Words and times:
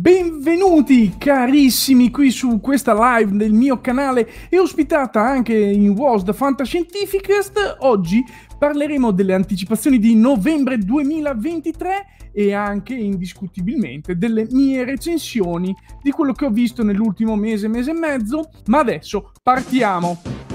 Benvenuti 0.00 1.14
carissimi 1.16 2.10
qui 2.10 2.32
su 2.32 2.58
questa 2.60 2.94
live 2.94 3.36
del 3.36 3.52
mio 3.52 3.80
canale 3.80 4.28
e 4.48 4.58
ospitata 4.58 5.22
anche 5.22 5.56
in 5.56 5.90
WOS 5.90 6.24
da 6.24 6.32
Fantascientificast. 6.32 7.76
Oggi 7.78 8.20
parleremo 8.58 9.12
delle 9.12 9.34
anticipazioni 9.34 10.00
di 10.00 10.16
novembre 10.16 10.78
2023 10.78 12.06
e 12.32 12.52
anche 12.52 12.92
indiscutibilmente 12.94 14.18
delle 14.18 14.48
mie 14.50 14.84
recensioni 14.84 15.72
di 16.02 16.10
quello 16.10 16.32
che 16.32 16.46
ho 16.46 16.50
visto 16.50 16.82
nell'ultimo 16.82 17.36
mese, 17.36 17.68
mese 17.68 17.92
e 17.92 17.94
mezzo. 17.94 18.50
Ma 18.66 18.80
adesso 18.80 19.30
partiamo! 19.44 20.33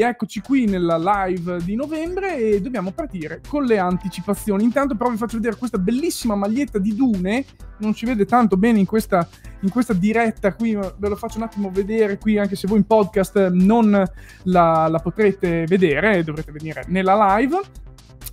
Eccoci 0.00 0.40
qui 0.40 0.66
nella 0.66 0.98
live 0.98 1.62
di 1.64 1.74
novembre 1.74 2.36
e 2.36 2.60
dobbiamo 2.60 2.92
partire 2.92 3.40
con 3.46 3.64
le 3.64 3.78
anticipazioni. 3.78 4.64
Intanto 4.64 4.96
però 4.96 5.10
vi 5.10 5.16
faccio 5.16 5.36
vedere 5.36 5.56
questa 5.56 5.78
bellissima 5.78 6.34
maglietta 6.34 6.78
di 6.78 6.94
Dune, 6.94 7.44
non 7.78 7.94
si 7.94 8.06
vede 8.06 8.24
tanto 8.24 8.56
bene 8.56 8.78
in 8.78 8.86
questa, 8.86 9.26
in 9.60 9.70
questa 9.70 9.92
diretta 9.92 10.54
qui, 10.54 10.74
ve 10.74 11.08
lo 11.08 11.16
faccio 11.16 11.38
un 11.38 11.44
attimo 11.44 11.70
vedere 11.70 12.18
qui 12.18 12.38
anche 12.38 12.56
se 12.56 12.66
voi 12.66 12.78
in 12.78 12.86
podcast 12.86 13.48
non 13.48 13.90
la, 14.44 14.88
la 14.88 14.98
potrete 14.98 15.64
vedere, 15.66 16.22
dovrete 16.22 16.52
venire 16.52 16.84
nella 16.88 17.36
live 17.36 17.60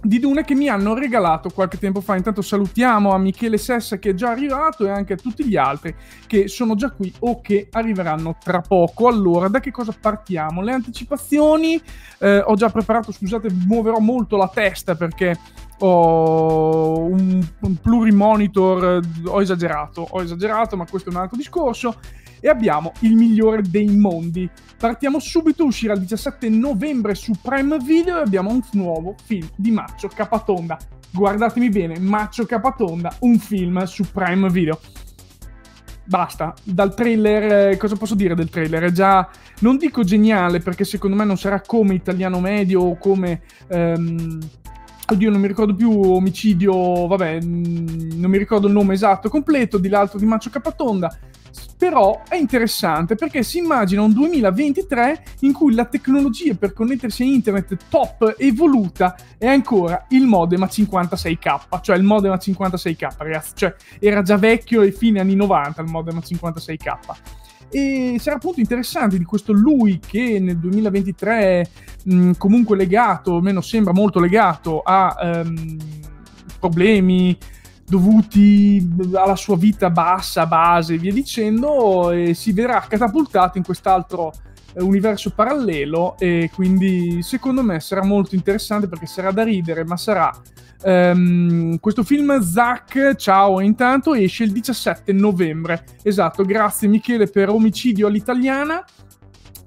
di 0.01 0.19
Dune 0.19 0.43
che 0.43 0.53
mi 0.53 0.69
hanno 0.69 0.93
regalato 0.93 1.49
qualche 1.49 1.77
tempo 1.77 2.01
fa. 2.01 2.15
Intanto 2.15 2.41
salutiamo 2.41 3.13
a 3.13 3.17
Michele 3.17 3.57
Sessa 3.57 3.97
che 3.97 4.11
è 4.11 4.13
già 4.13 4.29
arrivato 4.29 4.85
e 4.85 4.89
anche 4.89 5.13
a 5.13 5.17
tutti 5.17 5.45
gli 5.45 5.55
altri 5.55 5.95
che 6.27 6.47
sono 6.47 6.75
già 6.75 6.91
qui 6.91 7.11
o 7.19 7.41
che 7.41 7.67
arriveranno 7.71 8.37
tra 8.43 8.61
poco. 8.61 9.07
Allora, 9.07 9.47
da 9.47 9.59
che 9.59 9.71
cosa 9.71 9.95
partiamo? 9.99 10.61
Le 10.61 10.71
anticipazioni. 10.71 11.81
Eh, 12.19 12.39
ho 12.39 12.55
già 12.55 12.69
preparato, 12.69 13.11
scusate, 13.11 13.49
muoverò 13.52 13.99
molto 13.99 14.37
la 14.37 14.49
testa 14.53 14.95
perché 14.95 15.37
ho 15.80 16.99
un, 16.99 17.45
un 17.61 17.75
plurimonitor. 17.75 19.02
Ho 19.25 19.41
esagerato, 19.41 20.07
ho 20.09 20.21
esagerato, 20.21 20.77
ma 20.77 20.86
questo 20.89 21.09
è 21.09 21.13
un 21.13 21.19
altro 21.19 21.37
discorso 21.37 21.95
e 22.39 22.49
abbiamo 22.49 22.92
il 23.02 23.15
migliore 23.15 23.61
dei 23.61 23.95
mondi. 23.95 24.49
Partiamo 24.77 25.20
subito, 25.20 25.65
uscirà 25.65 25.93
il 25.93 26.02
17 26.02 26.49
novembre 26.49 27.15
su 27.15 27.33
Prime 27.42 27.77
Video 27.77 28.17
e 28.17 28.21
abbiamo 28.21 28.52
un 28.52 28.61
nuovo 28.73 29.15
film 29.23 29.48
di 29.55 29.71
Maccio 29.71 30.09
Capatonda. 30.14 30.77
Guardatemi 31.11 31.70
bene, 31.70 31.99
Maccio 31.99 32.45
Capatonda, 32.45 33.15
un 33.20 33.39
film 33.39 33.83
su 33.83 34.03
Prime 34.11 34.49
Video. 34.49 34.80
Basta, 36.03 36.53
dal 36.64 36.95
trailer, 36.95 37.71
eh, 37.71 37.77
cosa 37.77 37.98
posso 37.98 38.15
dire 38.15 38.33
del 38.33 38.49
trailer? 38.49 38.83
È 38.83 38.92
già, 38.92 39.27
non 39.59 39.75
dico 39.77 40.04
geniale 40.04 40.59
perché 40.59 40.86
secondo 40.86 41.17
me 41.17 41.25
non 41.25 41.37
sarà 41.37 41.59
come 41.61 41.95
Italiano 41.95 42.39
Medio 42.39 42.81
o 42.81 42.98
come... 42.98 43.42
Um, 43.67 44.39
oddio 45.09 45.29
non 45.29 45.39
mi 45.39 45.47
ricordo 45.47 45.73
più, 45.73 45.89
omicidio, 45.91 47.07
vabbè, 47.07 47.39
non 47.41 48.29
mi 48.29 48.37
ricordo 48.37 48.67
il 48.67 48.73
nome 48.73 48.93
esatto 48.93 49.29
completo, 49.29 49.77
di 49.77 49.87
l'altro 49.87 50.19
di 50.19 50.25
Maccio 50.25 50.49
Capatonda, 50.49 51.17
però 51.77 52.23
è 52.27 52.35
interessante 52.35 53.15
perché 53.15 53.43
si 53.43 53.59
immagina 53.59 54.01
un 54.01 54.11
2023 54.11 55.23
in 55.41 55.53
cui 55.53 55.73
la 55.73 55.85
tecnologia 55.85 56.55
per 56.55 56.73
connettersi 56.73 57.23
a 57.23 57.25
internet 57.25 57.77
top 57.89 58.35
evoluta 58.37 59.15
è 59.37 59.47
ancora 59.47 60.05
il 60.09 60.25
modem 60.25 60.63
a 60.63 60.67
56k, 60.67 61.81
cioè 61.81 61.95
il 61.95 62.03
modem 62.03 62.31
a 62.31 62.37
56k 62.37 63.15
ragazzi, 63.17 63.51
cioè 63.55 63.75
era 63.99 64.21
già 64.23 64.37
vecchio 64.37 64.81
e 64.81 64.91
fine 64.91 65.19
anni 65.19 65.35
90 65.35 65.81
il 65.81 65.89
modem 65.89 66.17
a 66.17 66.21
56k. 66.21 67.36
E 67.70 68.16
sarà 68.20 68.38
appunto 68.38 68.60
interessante 68.60 69.17
di 69.17 69.26
questo 69.26 69.52
lui 69.52 70.00
che 70.00 70.39
nel 70.39 70.58
2023 70.58 71.39
è 71.39 71.70
mh, 72.05 72.32
comunque 72.38 72.78
legato, 72.78 73.36
almeno 73.36 73.61
sembra 73.61 73.94
molto 73.94 74.20
legato 74.20 74.82
a 74.82 75.44
um, 75.44 75.78
problemi 76.60 77.38
dovuti 77.86 78.86
alla 79.14 79.36
sua 79.36 79.55
vita 79.55 79.89
bassa, 79.89 80.45
base 80.45 80.95
e 80.95 80.98
via 80.98 81.14
dicendo, 81.14 82.11
e 82.11 82.33
si 82.33 82.52
verrà 82.52 82.86
catapultato 82.88 83.58
in 83.58 83.64
quest'altro 83.64 84.34
universo 84.80 85.32
parallelo 85.32 86.15
e 86.17 86.49
quindi 86.54 87.21
secondo 87.21 87.64
me 87.64 87.80
sarà 87.80 88.04
molto 88.04 88.36
interessante 88.36 88.88
perché 88.88 89.05
sarà 89.05 89.32
da 89.32 89.43
ridere, 89.43 89.83
ma 89.86 89.98
sarà 89.98 90.32
um, 90.83 91.80
questo 91.80 92.04
film 92.04 92.39
Zack, 92.42 93.16
ciao 93.16 93.60
intanto, 93.60 94.14
esce 94.14 94.43
il 94.43 94.52
17 94.52 95.11
novembre. 95.14 95.83
Esatto, 96.04 96.43
grazie 96.43 96.87
Michele 96.87 97.27
per 97.27 97.49
Omicidio 97.49 98.08
all'italiana. 98.08 98.83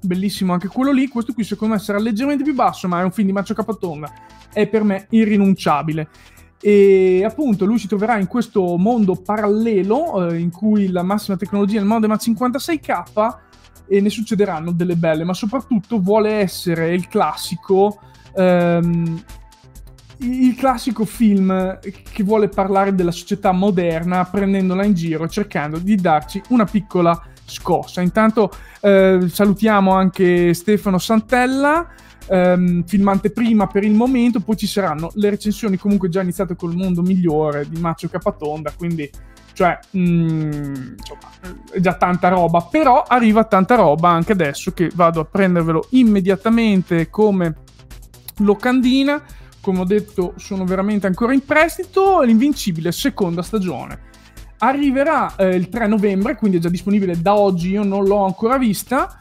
Bellissimo 0.03 0.53
anche 0.53 0.67
quello 0.67 0.91
lì. 0.91 1.07
Questo 1.07 1.33
qui 1.33 1.43
secondo 1.43 1.75
me 1.75 1.79
sarà 1.79 1.99
leggermente 1.99 2.43
più 2.43 2.55
basso, 2.55 2.87
ma 2.87 3.01
è 3.01 3.03
un 3.03 3.11
film 3.11 3.27
di 3.27 3.33
Maccio 3.33 3.53
Capatonda. 3.53 4.11
È 4.51 4.67
per 4.67 4.83
me 4.83 5.07
irrinunciabile. 5.09 6.07
E 6.59 7.23
appunto 7.25 7.65
lui 7.65 7.79
si 7.79 7.87
troverà 7.87 8.17
in 8.17 8.27
questo 8.27 8.77
mondo 8.77 9.15
parallelo 9.15 10.29
eh, 10.29 10.37
in 10.37 10.51
cui 10.51 10.89
la 10.89 11.01
massima 11.01 11.35
tecnologia 11.35 11.77
è 11.77 11.81
il 11.81 11.87
modem 11.87 12.11
a 12.11 12.15
56k 12.15 13.49
e 13.91 13.99
ne 13.99 14.09
succederanno 14.09 14.71
delle 14.71 14.95
belle, 14.95 15.25
ma 15.25 15.33
soprattutto 15.33 15.99
vuole 15.99 16.35
essere 16.35 16.93
il 16.93 17.09
classico 17.09 17.99
ehm, 18.33 19.23
il 20.19 20.55
classico 20.55 21.03
film 21.03 21.79
che 21.79 22.23
vuole 22.23 22.47
parlare 22.47 22.93
della 22.93 23.11
società 23.11 23.51
moderna 23.51 24.23
prendendola 24.23 24.85
in 24.85 24.93
giro 24.93 25.27
cercando 25.27 25.79
di 25.79 25.95
darci 25.95 26.41
una 26.49 26.63
piccola 26.63 27.19
scossa. 27.43 28.01
Intanto 28.01 28.51
eh, 28.81 29.25
salutiamo 29.27 29.91
anche 29.91 30.53
Stefano 30.53 30.99
Santella 30.99 31.87
ehm, 32.29 32.85
filmante 32.85 33.31
prima 33.31 33.67
per 33.67 33.83
il 33.83 33.93
momento, 33.93 34.39
poi 34.39 34.55
ci 34.55 34.67
saranno 34.67 35.09
le 35.15 35.31
recensioni 35.31 35.75
comunque 35.75 36.07
già 36.07 36.21
iniziate 36.21 36.55
col 36.55 36.75
mondo 36.75 37.01
migliore 37.01 37.67
di 37.67 37.79
Macio 37.79 38.07
Capatonda, 38.07 38.71
quindi 38.77 39.09
cioè 39.61 39.77
mm, 39.95 40.95
insomma, 40.97 41.29
è 41.71 41.79
già 41.79 41.93
tanta 41.93 42.29
roba, 42.29 42.61
però 42.61 43.03
arriva 43.03 43.43
tanta 43.43 43.75
roba 43.75 44.09
anche 44.09 44.31
adesso 44.31 44.71
che 44.71 44.89
vado 44.95 45.19
a 45.19 45.25
prendervelo 45.25 45.85
immediatamente 45.91 47.11
come 47.11 47.57
locandina. 48.37 49.21
Come 49.61 49.81
ho 49.81 49.85
detto, 49.85 50.33
sono 50.37 50.65
veramente 50.65 51.05
ancora 51.05 51.33
in 51.33 51.45
prestito. 51.45 52.21
L'Invincibile 52.21 52.91
seconda 52.91 53.43
stagione 53.43 54.09
arriverà 54.57 55.35
eh, 55.35 55.55
il 55.55 55.69
3 55.69 55.85
novembre, 55.85 56.35
quindi 56.35 56.57
è 56.57 56.59
già 56.59 56.69
disponibile 56.69 57.21
da 57.21 57.35
oggi. 57.35 57.69
Io 57.69 57.83
non 57.83 58.05
l'ho 58.05 58.25
ancora 58.25 58.57
vista 58.57 59.15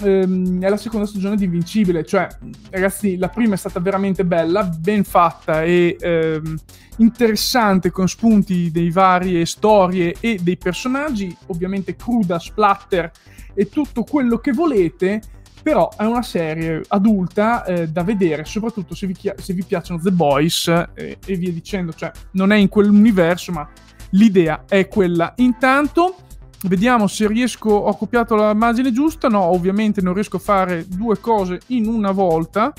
ehm, 0.00 0.62
è 0.62 0.68
la 0.68 0.76
seconda 0.76 1.06
stagione 1.06 1.36
di 1.36 1.44
Invincibile. 1.44 2.04
Cioè, 2.04 2.26
ragazzi, 2.70 3.16
la 3.16 3.28
prima 3.28 3.54
è 3.54 3.58
stata 3.58 3.80
veramente 3.80 4.24
bella, 4.24 4.64
ben 4.64 5.04
fatta 5.04 5.62
e 5.62 5.96
ehm, 5.98 6.56
interessante 6.98 7.90
con 7.90 8.08
spunti 8.08 8.70
dei 8.70 8.90
varie 8.90 9.44
storie 9.46 10.14
e 10.20 10.38
dei 10.42 10.56
personaggi, 10.56 11.34
ovviamente 11.46 11.96
cruda, 11.96 12.38
splatter 12.38 13.10
e 13.54 13.68
tutto 13.68 14.04
quello 14.04 14.38
che 14.38 14.52
volete. 14.52 15.20
però 15.62 15.90
è 15.96 16.04
una 16.04 16.22
serie 16.22 16.82
adulta 16.88 17.64
eh, 17.64 17.88
da 17.88 18.02
vedere, 18.02 18.44
soprattutto 18.44 18.94
se 18.94 19.06
vi, 19.06 19.14
chia- 19.14 19.34
se 19.36 19.52
vi 19.52 19.64
piacciono 19.64 20.00
The 20.00 20.10
Boys 20.10 20.68
eh, 20.94 21.18
e 21.24 21.36
via 21.36 21.52
dicendo, 21.52 21.92
cioè 21.92 22.10
non 22.32 22.52
è 22.52 22.56
in 22.56 22.68
quell'universo, 22.68 23.52
ma 23.52 23.68
l'idea 24.10 24.64
è 24.66 24.88
quella. 24.88 25.32
Intanto, 25.36 26.16
vediamo 26.64 27.06
se 27.06 27.26
riesco, 27.26 27.70
ho 27.70 27.96
copiato 27.96 28.36
l'immagine 28.36 28.92
giusta, 28.92 29.28
no, 29.28 29.42
ovviamente 29.42 30.00
non 30.00 30.14
riesco 30.14 30.36
a 30.36 30.40
fare 30.40 30.86
due 30.86 31.18
cose 31.18 31.60
in 31.68 31.86
una 31.86 32.10
volta, 32.10 32.72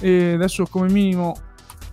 e 0.00 0.34
adesso 0.34 0.66
come 0.66 0.90
minimo 0.90 1.34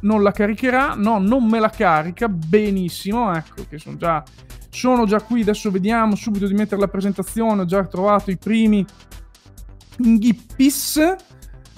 non 0.02 0.24
la 0.24 0.32
caricherà, 0.32 0.94
no, 0.96 1.20
non 1.20 1.48
me 1.48 1.60
la 1.60 1.70
carica, 1.70 2.28
benissimo, 2.28 3.34
ecco 3.34 3.66
che 3.70 3.78
sono 3.78 3.98
già, 3.98 4.24
sono 4.70 5.06
già 5.06 5.22
qui, 5.22 5.42
adesso 5.42 5.70
vediamo 5.72 6.16
subito 6.16 6.48
di 6.48 6.54
mettere 6.54 6.82
la 6.82 6.88
presentazione, 6.88 7.62
ho 7.62 7.66
già 7.66 7.86
trovato 7.86 8.32
i 8.32 8.38
primi 8.38 8.86
Ghippis. 9.98 11.16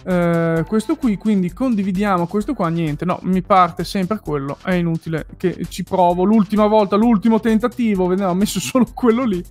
Uh, 0.04 0.66
questo 0.66 0.98
qui, 0.98 1.16
quindi 1.16 1.54
condividiamo 1.54 2.28
questo 2.28 2.54
qua, 2.54 2.68
niente, 2.68 3.06
no, 3.06 3.20
mi 3.24 3.42
parte 3.42 3.86
sempre 3.86 4.20
quello, 4.20 4.58
è 4.64 4.74
inutile 4.74 5.26
che 5.38 5.66
ci 5.70 5.84
provo, 5.84 6.26
l'ultima 6.26 6.68
volta, 6.68 6.98
l'ultimo 6.98 7.40
tentativo, 7.40 8.08
vediamo, 8.08 8.32
ho 8.32 8.36
messo 8.36 8.60
solo 8.62 8.86
quello 8.94 9.24
lì, 9.24 9.42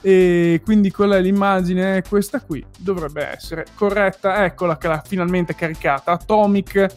e 0.00 0.60
quindi 0.64 0.92
quella 0.92 1.16
è 1.16 1.20
l'immagine, 1.20 2.04
questa 2.08 2.40
qui 2.40 2.64
dovrebbe 2.78 3.26
essere 3.26 3.66
corretta, 3.74 4.44
eccola 4.44 4.78
che 4.78 4.86
l'ha 4.86 5.02
finalmente 5.04 5.56
caricata, 5.56 6.12
Atomic 6.12 6.94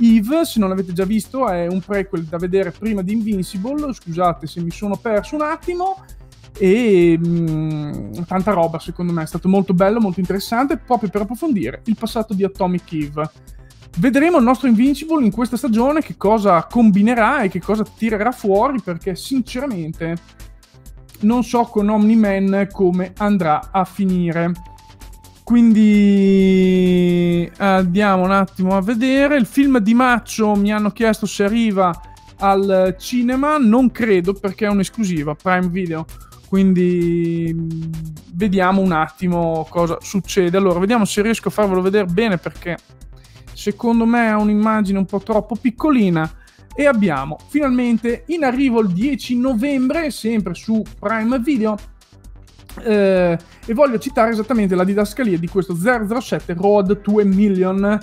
Eve, 0.00 0.44
se 0.44 0.60
non 0.60 0.68
l'avete 0.68 0.92
già 0.92 1.04
visto, 1.04 1.48
è 1.48 1.66
un 1.66 1.80
prequel 1.80 2.24
da 2.24 2.38
vedere 2.38 2.70
prima 2.70 3.02
di 3.02 3.12
Invincible, 3.12 3.92
scusate 3.92 4.46
se 4.46 4.60
mi 4.60 4.70
sono 4.70 4.96
perso 4.96 5.34
un 5.34 5.42
attimo, 5.42 6.02
e 6.56 7.18
mh, 7.18 7.26
mm, 7.26 8.12
tanta 8.26 8.52
roba 8.52 8.78
secondo 8.78 9.12
me, 9.12 9.22
è 9.22 9.26
stato 9.26 9.48
molto 9.48 9.74
bello, 9.74 10.00
molto 10.00 10.20
interessante, 10.20 10.76
proprio 10.76 11.10
per 11.10 11.22
approfondire 11.22 11.82
il 11.84 11.96
passato 11.98 12.34
di 12.34 12.44
Atomic 12.44 12.92
Eve. 12.92 13.30
Vedremo 13.98 14.38
il 14.38 14.44
nostro 14.44 14.68
Invincible 14.68 15.24
in 15.24 15.32
questa 15.32 15.56
stagione 15.56 16.02
che 16.02 16.16
cosa 16.16 16.64
combinerà 16.70 17.42
e 17.42 17.48
che 17.48 17.60
cosa 17.60 17.84
tirerà 17.84 18.30
fuori 18.30 18.80
perché 18.80 19.16
sinceramente 19.16 20.16
non 21.20 21.42
so 21.42 21.64
con 21.64 21.88
Omni-Man 21.88 22.68
come 22.70 23.12
andrà 23.16 23.70
a 23.72 23.84
finire. 23.84 24.52
Quindi 25.42 25.90
andiamo 27.56 28.22
un 28.22 28.30
attimo 28.30 28.76
a 28.76 28.82
vedere. 28.82 29.36
Il 29.36 29.46
film 29.46 29.78
di 29.78 29.94
Maccio 29.94 30.54
mi 30.54 30.70
hanno 30.72 30.90
chiesto 30.90 31.26
se 31.26 31.44
arriva 31.44 31.90
al 32.40 32.94
cinema, 32.98 33.56
non 33.56 33.90
credo 33.90 34.34
perché 34.34 34.66
è 34.66 34.68
un'esclusiva 34.68 35.34
Prime 35.34 35.68
Video 35.68 36.06
quindi 36.48 37.54
vediamo 38.32 38.80
un 38.80 38.92
attimo 38.92 39.66
cosa 39.68 39.98
succede. 40.00 40.56
Allora, 40.56 40.78
vediamo 40.78 41.04
se 41.04 41.20
riesco 41.20 41.48
a 41.48 41.50
farvelo 41.50 41.82
vedere 41.82 42.06
bene 42.06 42.38
perché 42.38 42.78
secondo 43.52 44.06
me 44.06 44.28
è 44.28 44.34
un'immagine 44.34 44.96
un 44.96 45.04
po' 45.04 45.20
troppo 45.20 45.56
piccolina. 45.56 46.30
E 46.74 46.86
abbiamo 46.86 47.38
finalmente 47.48 48.22
in 48.28 48.44
arrivo 48.44 48.80
il 48.80 48.92
10 48.92 49.36
novembre, 49.38 50.10
sempre 50.10 50.54
su 50.54 50.82
Prime 50.98 51.38
Video. 51.40 51.76
Eh, 52.82 53.38
e 53.66 53.74
voglio 53.74 53.98
citare 53.98 54.30
esattamente 54.30 54.74
la 54.74 54.84
didascalia 54.84 55.36
di 55.36 55.48
questo 55.48 55.74
007 55.74 56.54
Road 56.54 57.00
to 57.00 57.18
a 57.18 57.24
Million 57.24 57.98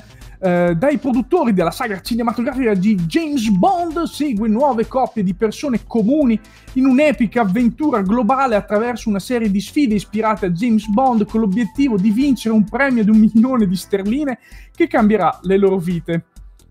eh, 0.45 0.75
dai 0.75 0.99
produttori 0.99 1.53
della 1.53 1.71
saga 1.71 1.99
cinematografica 2.01 2.75
di 2.75 2.93
James 2.93 3.47
Bond 3.49 4.03
segue 4.03 4.47
nuove 4.47 4.85
coppie 4.87 5.23
di 5.23 5.33
persone 5.33 5.79
comuni 5.87 6.39
in 6.73 6.85
un'epica 6.85 7.41
avventura 7.41 8.03
globale 8.03 8.55
attraverso 8.55 9.09
una 9.09 9.17
serie 9.17 9.49
di 9.49 9.59
sfide 9.59 9.95
ispirate 9.95 10.45
a 10.45 10.49
James 10.49 10.85
Bond 10.85 11.25
con 11.25 11.39
l'obiettivo 11.39 11.97
di 11.97 12.11
vincere 12.11 12.53
un 12.53 12.63
premio 12.63 13.03
di 13.03 13.09
un 13.09 13.17
milione 13.17 13.65
di 13.65 13.75
sterline 13.75 14.37
che 14.71 14.85
cambierà 14.85 15.39
le 15.41 15.57
loro 15.57 15.79
vite. 15.79 16.25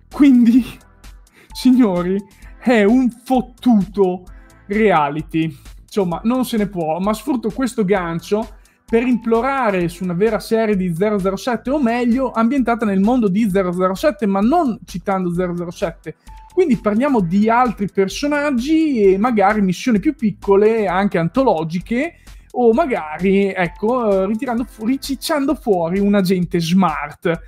Quindi, 0.09 0.65
signori, 1.53 2.17
è 2.61 2.85
un 2.85 3.11
fottuto 3.11 4.23
reality. 4.67 5.53
Insomma, 5.83 6.21
non 6.23 6.45
se 6.45 6.59
ne 6.59 6.69
può, 6.69 7.01
ma 7.01 7.13
sfrutto 7.13 7.51
questo 7.51 7.85
gancio 7.85 8.49
per 8.87 9.03
implorare 9.03 9.89
su 9.89 10.05
una 10.05 10.13
vera 10.13 10.39
serie 10.39 10.77
di 10.77 10.95
007 10.95 11.71
o 11.71 11.81
meglio 11.81 12.31
ambientata 12.31 12.85
nel 12.85 13.01
mondo 13.01 13.29
di 13.29 13.51
007 13.51 14.27
ma 14.27 14.41
non 14.41 14.79
citando 14.85 15.31
007 15.71 16.17
quindi 16.55 16.77
parliamo 16.77 17.19
di 17.19 17.51
altri 17.51 17.89
personaggi 17.91 19.03
e 19.03 19.19
magari 19.19 19.61
missioni 19.61 19.99
più 19.99 20.15
piccole 20.15 20.87
anche 20.87 21.19
antologiche 21.19 22.21
o 22.53 22.73
magari 22.73 23.53
ecco 23.53 24.23
eh, 24.23 24.27
ritirando 24.27 24.63
fu- 24.63 24.87
ricicciando 24.87 25.57
fuori 25.57 25.99
un 25.99 26.15
agente 26.15 26.61
smart. 26.61 27.43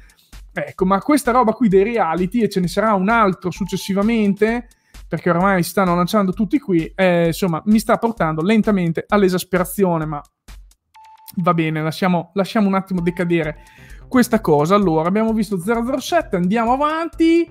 Ecco 0.53 0.87
ma 0.87 1.00
questa 1.00 1.31
roba 1.31 1.53
qui 1.53 1.69
dei 1.69 1.85
reality 1.85 2.41
e 2.41 2.49
ce 2.49 2.59
ne 2.59 2.67
sarà 2.67 2.94
un 2.94 3.09
altro 3.09 3.53
successivamente 3.53 4.67
perché 5.06 5.31
ormai 5.31 5.62
stanno 5.62 5.94
lanciando 5.94 6.32
tutti 6.32 6.59
qui 6.59 6.93
eh, 6.97 7.27
insomma 7.27 7.62
mi 7.67 7.79
sta 7.79 7.99
portando 7.99 8.43
lentamente 8.43 9.05
all'esasperazione 9.06 10.05
ma 10.05 10.21
Va 11.34 11.55
bene, 11.55 11.82
lasciamo, 11.82 12.31
lasciamo 12.34 12.69
un 12.69 12.75
attimo 12.75 13.00
decadere 13.00 13.64
questa 14.08 14.40
cosa. 14.40 14.75
Allora, 14.75 15.08
abbiamo 15.08 15.32
visto 15.32 15.58
007, 15.58 16.37
andiamo 16.37 16.73
avanti. 16.73 17.49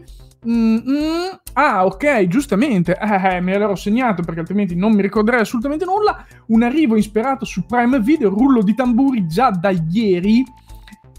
Mm-hmm. 0.48 1.34
Ah, 1.54 1.86
ok, 1.86 2.28
giustamente, 2.28 2.98
eh, 2.98 3.36
eh, 3.36 3.42
me 3.42 3.58
l'ero 3.58 3.76
segnato 3.76 4.22
perché 4.22 4.42
altrimenti 4.42 4.76
non 4.76 4.94
mi 4.94 5.02
ricorderei 5.02 5.42
assolutamente 5.42 5.86
nulla. 5.86 6.26
Un 6.48 6.64
arrivo 6.64 6.96
ispirato 6.96 7.46
su 7.46 7.66
Prime 7.66 8.00
Video, 8.00 8.30
rullo 8.30 8.62
di 8.62 8.76
tamburi 8.76 9.28
già 9.28 9.50
da 9.50 9.70
ieri. 9.70 10.44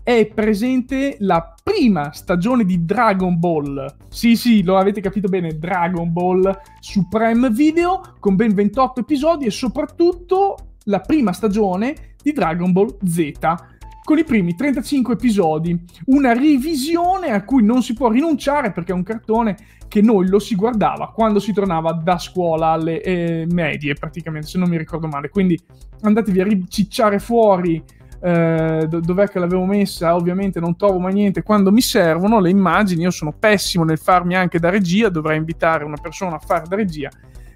È 0.03 0.25
presente 0.33 1.17
la 1.21 1.53
prima 1.63 2.13
stagione 2.13 2.65
di 2.65 2.85
Dragon 2.85 3.39
Ball. 3.41 3.97
Sì, 4.09 4.37
sì, 4.37 4.63
lo 4.63 4.79
avete 4.79 5.01
capito 5.01 5.29
bene, 5.29 5.59
Dragon 5.59 6.13
Ball 6.13 6.57
su 6.79 7.09
Prime 7.09 7.51
Video 7.51 8.15
con 8.21 8.37
ben 8.37 8.55
28 8.55 9.01
episodi 9.01 9.47
e 9.47 9.51
soprattutto 9.51 10.57
la 10.85 11.01
prima 11.01 11.33
stagione 11.33 12.15
di 12.27 12.33
Dragon 12.33 12.73
Ball 12.73 12.97
Z 13.05 13.33
con 14.03 14.19
i 14.19 14.25
primi 14.25 14.55
35 14.55 15.15
episodi, 15.15 15.77
una 16.07 16.33
revisione 16.33 17.31
a 17.31 17.45
cui 17.45 17.65
non 17.65 17.83
si 17.83 17.93
può 17.93 18.09
rinunciare 18.09 18.73
perché 18.73 18.93
è 18.93 18.95
un 18.95 19.03
cartone 19.03 19.57
che 19.89 20.01
noi 20.01 20.29
lo 20.29 20.39
si 20.39 20.55
guardava 20.55 21.11
quando 21.11 21.41
si 21.41 21.53
tornava 21.53 21.93
da 21.93 22.19
scuola 22.19 22.69
alle 22.69 23.01
eh, 23.03 23.47
medie 23.51 23.95
praticamente, 23.95 24.47
se 24.47 24.59
non 24.59 24.69
mi 24.69 24.79
ricordo 24.79 25.09
male. 25.09 25.29
Quindi 25.29 25.59
andatevi 26.03 26.41
a 26.41 26.45
ricicciare 26.45 27.19
fuori 27.19 27.83
eh, 28.21 28.87
dov'è 28.89 29.29
che 29.29 29.39
l'avevo 29.41 29.65
messa, 29.65 30.15
ovviamente 30.15 30.61
non 30.61 30.77
trovo 30.77 30.99
mai 30.99 31.15
niente. 31.15 31.43
Quando 31.43 31.73
mi 31.73 31.81
servono 31.81 32.39
le 32.39 32.51
immagini, 32.51 33.03
io 33.03 33.11
sono 33.11 33.33
pessimo 33.33 33.85
nel 33.85 33.99
farmi 33.99 34.37
anche 34.37 34.61
da 34.61 34.71
regia, 34.71 35.09
dovrei 35.09 35.37
invitare 35.37 35.85
una 35.85 35.99
persona 36.01 36.37
a 36.37 36.41
fare 36.41 36.65
da 36.69 36.77
regia, 36.77 37.09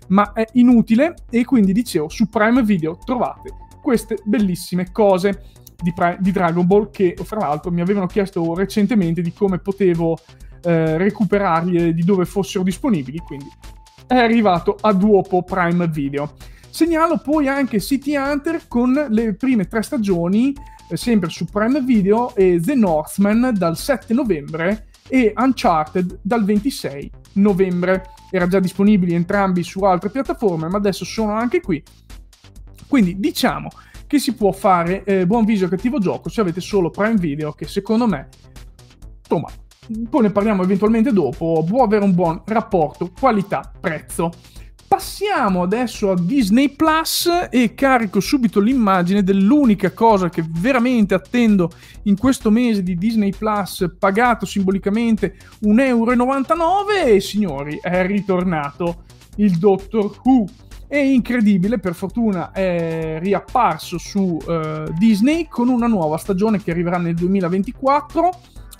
ma 0.08 0.32
è 0.32 0.44
inutile. 0.54 1.14
E 1.30 1.44
quindi 1.44 1.72
dicevo 1.72 2.08
su 2.08 2.28
Prime 2.28 2.62
Video 2.62 2.98
trovate 3.04 3.68
queste 3.80 4.18
bellissime 4.24 4.92
cose 4.92 5.42
di, 5.82 5.92
di, 6.18 6.32
Dragon 6.32 6.66
Ball 6.66 6.90
che 6.90 7.16
fra 7.22 7.40
l'altro 7.40 7.70
mi 7.70 7.80
avevano 7.80 8.06
chiesto 8.06 8.54
recentemente 8.54 9.22
di 9.22 9.32
come 9.32 9.58
potevo 9.58 10.18
eh, 10.62 10.98
recuperarli 10.98 11.94
di 11.94 12.02
dove 12.02 12.24
fossero 12.24 12.62
disponibili, 12.62 13.18
quindi 13.18 13.48
è 14.06 14.16
arrivato 14.16 14.76
a 14.80 14.92
Duopo 14.92 15.42
Prime 15.42 15.86
Video. 15.88 16.34
Segnalo 16.68 17.18
poi 17.18 17.48
anche 17.48 17.80
City 17.80 18.16
Hunter 18.16 18.66
con 18.68 19.06
le 19.08 19.34
prime 19.34 19.66
tre 19.66 19.82
stagioni, 19.82 20.54
eh, 20.88 20.96
sempre 20.96 21.30
su 21.30 21.44
Prime 21.46 21.80
Video, 21.80 22.34
e 22.34 22.60
The 22.60 22.74
Northman 22.74 23.52
dal 23.56 23.76
7 23.76 24.12
novembre 24.14 24.88
e 25.08 25.32
Uncharted 25.36 26.20
dal 26.22 26.44
26 26.44 27.10
novembre. 27.34 28.10
Era 28.30 28.46
già 28.46 28.60
disponibili 28.60 29.14
entrambi 29.14 29.62
su 29.62 29.82
altre 29.84 30.10
piattaforme, 30.10 30.68
ma 30.68 30.76
adesso 30.76 31.04
sono 31.04 31.32
anche 31.32 31.60
qui 31.60 31.82
quindi 32.90 33.20
diciamo 33.20 33.68
che 34.08 34.18
si 34.18 34.34
può 34.34 34.50
fare 34.50 35.04
eh, 35.04 35.24
buon 35.24 35.44
viso 35.44 35.66
e 35.66 35.68
cattivo 35.68 36.00
gioco 36.00 36.28
se 36.28 36.40
avete 36.40 36.60
solo 36.60 36.90
Prime 36.90 37.14
Video, 37.14 37.52
che 37.52 37.68
secondo 37.68 38.08
me, 38.08 38.26
insomma, 39.20 39.48
poi 40.10 40.22
ne 40.22 40.30
parliamo 40.32 40.64
eventualmente 40.64 41.12
dopo, 41.12 41.62
può 41.64 41.84
avere 41.84 42.02
un 42.02 42.12
buon 42.12 42.42
rapporto 42.46 43.12
qualità-prezzo. 43.16 44.32
Passiamo 44.88 45.62
adesso 45.62 46.10
a 46.10 46.20
Disney 46.20 46.70
Plus 46.70 47.30
e 47.48 47.74
carico 47.74 48.18
subito 48.18 48.58
l'immagine 48.58 49.22
dell'unica 49.22 49.92
cosa 49.92 50.28
che 50.28 50.44
veramente 50.44 51.14
attendo 51.14 51.70
in 52.02 52.18
questo 52.18 52.50
mese 52.50 52.82
di 52.82 52.96
Disney 52.96 53.30
Plus, 53.30 53.94
pagato 53.96 54.44
simbolicamente 54.44 55.36
1,99 55.62 55.78
euro 55.84 56.90
e 56.90 57.20
signori, 57.20 57.78
è 57.80 58.04
ritornato 58.04 59.04
il 59.36 59.56
Doctor 59.56 60.18
Who 60.24 60.46
è 60.90 60.98
incredibile, 60.98 61.78
per 61.78 61.94
fortuna 61.94 62.50
è 62.50 63.20
riapparso 63.22 63.96
su 63.96 64.38
uh, 64.44 64.92
Disney 64.98 65.46
con 65.46 65.68
una 65.68 65.86
nuova 65.86 66.16
stagione 66.16 66.60
che 66.60 66.72
arriverà 66.72 66.98
nel 66.98 67.14
2024, 67.14 68.30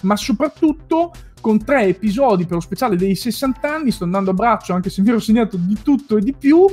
ma 0.03 0.17
soprattutto 0.17 1.13
con 1.41 1.63
tre 1.65 1.85
episodi 1.85 2.47
per 2.47 2.55
lo 2.55 2.61
speciale 2.61 2.97
dei 2.97 3.15
60 3.15 3.73
anni. 3.73 3.93
Sto 3.93 4.03
andando 4.03 4.33
a 4.33 4.35
braccio 4.35 4.73
anche 4.73 4.91
se 4.91 5.03
mi 5.03 5.11
ero 5.11 5.21
segnato 5.21 5.57
di 5.57 5.79
tutto 5.85 6.17
e 6.17 6.21
di 6.21 6.35
più. 6.35 6.67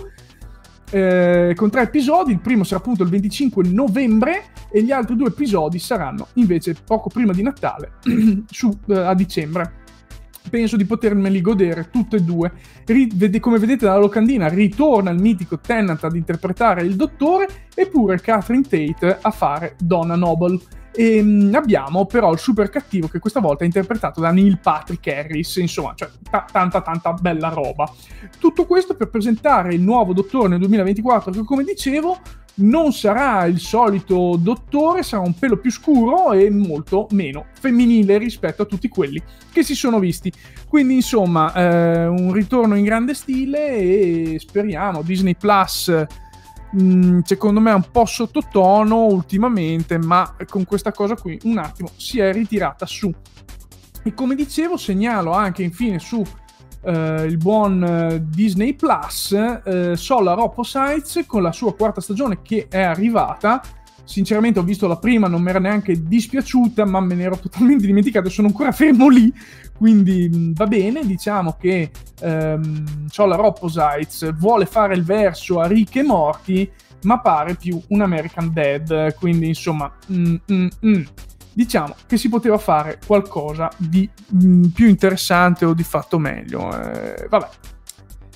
eh, 0.90 1.54
con 1.56 1.70
tre 1.70 1.84
episodi. 1.84 2.32
Il 2.32 2.40
primo 2.40 2.64
sarà 2.64 2.80
appunto 2.80 3.04
il 3.04 3.10
25 3.10 3.64
novembre 3.68 4.46
e 4.72 4.82
gli 4.82 4.92
altri 4.92 5.16
due 5.16 5.28
episodi 5.28 5.78
saranno 5.78 6.30
invece 6.34 6.76
poco 6.84 7.10
prima 7.10 7.32
di 7.32 7.44
Natale, 7.44 7.92
su, 8.50 8.76
eh, 8.88 8.98
a 8.98 9.14
dicembre. 9.14 9.86
Penso 10.50 10.78
di 10.78 10.86
potermeli 10.86 11.42
godere 11.42 11.90
tutte 11.90 12.18
e 12.18 12.22
due. 12.22 12.52
Ri- 12.86 13.40
come 13.40 13.60
vedete 13.60 13.86
dalla 13.86 14.00
locandina, 14.00 14.48
ritorna 14.48 15.12
il 15.12 15.20
mitico 15.20 15.60
Tennant 15.60 16.04
ad 16.04 16.16
interpretare 16.16 16.82
il 16.82 16.96
dottore, 16.96 17.68
eppure 17.74 18.20
Catherine 18.20 18.64
Tate 18.64 19.18
a 19.22 19.32
fare 19.32 19.76
Donna 19.80 20.16
Noble. 20.16 20.60
E 20.94 21.18
ehm, 21.18 21.52
abbiamo 21.54 22.08
però 22.08 22.32
il 22.32 22.40
super 22.40 22.70
cattivo 22.70 23.08
che 23.08 23.20
questa 23.20 23.40
volta 23.40 23.64
è 23.64 23.68
interpretato 23.68 24.20
da 24.20 24.32
Neil 24.32 24.60
Patrick 24.60 25.06
Harris, 25.08 25.58
insomma, 25.58 25.94
cioè 25.96 26.10
t- 26.10 26.52
tanta 26.52 26.82
tanta 26.82 27.14
bella 27.14 27.50
roba. 27.50 27.88
Tutto 28.40 28.66
questo 28.66 28.96
per 28.96 29.10
presentare 29.10 29.76
il 29.76 29.82
nuovo 29.82 30.14
dottore 30.14 30.48
nel 30.48 30.58
2024 30.58 31.32
che 31.32 31.44
come 31.44 31.64
dicevo 31.64 32.18
non 32.58 32.94
sarà 32.94 33.46
il 33.46 33.60
solito 33.60 34.38
dottore, 34.40 35.04
sarà 35.04 35.24
un 35.24 35.38
pelo 35.38 35.58
più 35.58 35.72
scuro 35.72 36.34
e 36.34 36.50
molto 36.50 37.08
meno 37.12 37.46
femminile 37.60 38.18
rispetto 38.18 38.64
a 38.64 38.66
tutti 38.66 38.88
quelli 38.88 39.22
che 39.52 39.64
si 39.64 39.76
sono 39.76 40.00
visti. 40.00 40.32
Quindi 40.68 40.96
insomma, 40.96 41.54
eh, 41.54 42.08
un 42.08 42.32
ritorno 42.34 42.76
in 42.76 42.84
grande 42.84 43.14
stile 43.14 43.70
e 43.70 44.38
speriamo 44.40 45.02
Disney 45.02 45.36
Plus 45.36 45.92
Mm, 46.76 47.20
secondo 47.24 47.62
me 47.62 47.72
è 47.72 47.76
un 47.76 47.86
po' 47.92 48.06
sottotono 48.06 49.06
ultimamente, 49.06 49.98
ma 49.98 50.36
con 50.48 50.66
questa 50.66 50.92
cosa 50.92 51.16
qui 51.16 51.40
un 51.44 51.58
attimo 51.58 51.90
si 51.96 52.20
è 52.20 52.34
ritirata 52.34 52.86
su. 52.86 53.12
E 54.04 54.14
come 54.14 54.36
dicevo, 54.36 54.76
segnalo 54.76 55.32
anche 55.32 55.64
infine 55.64 56.00
su 56.00 56.24
Uh, 56.88 57.26
il 57.26 57.36
buon 57.36 57.82
uh, 57.82 58.26
Disney 58.34 58.74
Plus, 58.74 59.32
uh, 59.32 59.94
Solar 59.94 60.40
Opposites 60.40 61.22
con 61.28 61.42
la 61.42 61.52
sua 61.52 61.76
quarta 61.76 62.00
stagione 62.00 62.42
che 62.42 62.68
è 62.70 62.82
arrivata. 62.82 63.62
Sinceramente 64.06 64.60
ho 64.60 64.64
visto 64.64 64.88
la 64.88 64.96
prima, 64.96 65.28
non 65.28 65.42
mi 65.42 65.50
era 65.50 65.60
neanche 65.60 66.02
dispiaciuta, 66.02 66.86
ma 66.86 67.02
me 67.02 67.16
ne 67.16 67.24
ero 67.24 67.38
totalmente 67.38 67.86
dimenticato, 67.86 68.30
sono 68.30 68.48
ancora 68.48 68.72
fermo 68.72 69.10
lì, 69.10 69.30
quindi 69.78 70.30
mh, 70.30 70.54
va 70.54 70.66
bene, 70.66 71.06
diciamo 71.06 71.58
che 71.60 71.92
um, 72.22 72.86
Solar 73.10 73.42
Opposites 73.42 74.34
vuole 74.36 74.66
fare 74.66 74.96
il 74.96 75.04
verso 75.04 75.60
a 75.60 75.68
ricche 75.68 76.00
e 76.00 76.04
morti, 76.04 76.72
ma 77.02 77.20
pare 77.20 77.56
più 77.56 77.82
un 77.90 78.00
American 78.00 78.54
Dead, 78.54 79.14
quindi 79.16 79.48
insomma... 79.48 79.92
Mm, 80.10 80.36
mm, 80.50 80.68
mm 80.86 81.04
diciamo 81.58 81.96
che 82.06 82.18
si 82.18 82.30
poteva 82.30 82.60
fare 82.60 83.00
qualcosa 83.04 83.72
di 83.78 84.08
mh, 84.28 84.48
mm, 84.48 84.64
più 84.66 84.88
interessante 84.88 85.66
o 85.66 85.74
di 85.74 85.82
fatto 85.82 86.20
meglio. 86.20 86.70
Eh, 86.80 87.26
vabbè, 87.28 87.50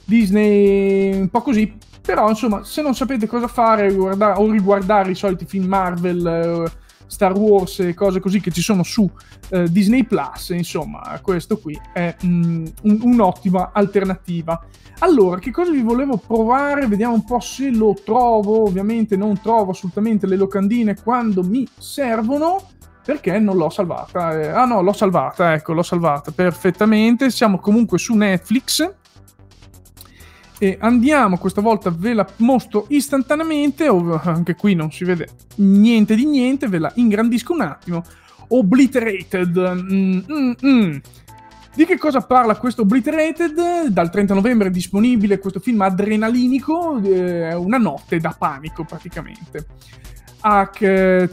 Disney 0.04 1.20
un 1.20 1.30
po' 1.30 1.44
così, 1.44 1.72
però 2.02 2.28
insomma, 2.30 2.64
se 2.64 2.82
non 2.82 2.96
sapete 2.96 3.28
cosa 3.28 3.48
fare 3.48 3.94
guarda- 3.94 4.40
o 4.40 4.50
riguardare 4.50 5.12
i 5.12 5.16
soliti 5.16 5.46
film 5.46 5.68
Marvel, 5.68 6.26
eh, 6.26 6.80
Star 7.06 7.38
Wars 7.38 7.82
e 7.82 7.94
cose 7.94 8.20
così 8.20 8.40
che 8.40 8.50
ci 8.50 8.62
sono 8.62 8.82
su 8.82 9.08
eh, 9.50 9.70
Disney 9.70 10.04
Plus, 10.04 10.50
insomma, 10.50 11.20
questo 11.22 11.60
qui 11.60 11.80
è 11.94 12.16
mh, 12.24 12.28
mm, 12.28 12.66
un, 12.84 13.00
un'ottima 13.04 13.70
alternativa. 13.72 14.66
Allora, 15.00 15.40
che 15.40 15.52
cosa 15.52 15.70
vi 15.72 15.84
volevo 15.84 16.18
provare? 16.18 16.88
Vediamo 16.88 17.14
un 17.14 17.24
po' 17.24 17.40
se 17.40 17.70
lo 17.70 17.96
trovo. 18.04 18.64
Ovviamente 18.64 19.16
non 19.16 19.40
trovo 19.42 19.72
assolutamente 19.72 20.26
le 20.26 20.38
locandine 20.38 20.96
quando 21.02 21.44
mi 21.44 21.68
servono 21.78 22.80
perché 23.04 23.40
non 23.40 23.58
l'ho 23.58 23.70
salvata. 23.70 24.40
Eh, 24.40 24.48
ah 24.48 24.66
no, 24.66 24.82
l'ho 24.82 24.94
salvata, 24.94 25.54
ecco, 25.54 25.74
l'ho 25.74 25.84
salvata 25.84 26.32
perfettamente. 26.32 27.30
Siamo 27.30 27.60
comunque 27.60 27.98
su 27.98 28.16
Netflix. 28.16 28.94
E 30.60 30.78
andiamo, 30.80 31.40
questa 31.40 31.60
volta 31.60 31.90
ve 31.90 32.14
la 32.14 32.28
mostro 32.38 32.86
istantaneamente, 32.90 33.88
anche 33.88 34.56
qui 34.56 34.76
non 34.76 34.92
si 34.92 35.04
vede 35.04 35.30
niente 35.56 36.14
di 36.14 36.26
niente, 36.26 36.68
ve 36.68 36.78
la 36.78 36.92
ingrandisco 36.96 37.54
un 37.54 37.62
attimo. 37.62 38.04
Obliterated. 38.50 39.58
Mm, 39.58 40.20
mm, 40.32 40.52
mm. 40.64 40.98
Di 41.74 41.86
che 41.86 41.98
cosa 41.98 42.20
parla 42.20 42.58
questo 42.58 42.84
Obliterated? 42.84 43.88
Dal 43.88 44.12
30 44.12 44.34
novembre 44.36 44.68
è 44.68 44.72
disponibile 44.72 45.40
questo 45.40 45.60
film 45.60 45.82
adrenalinico, 45.82 47.02
eh, 47.02 47.56
una 47.56 47.78
notte 47.78 48.20
da 48.20 48.36
panico 48.38 48.84
praticamente 48.84 49.66
ha 50.42 50.70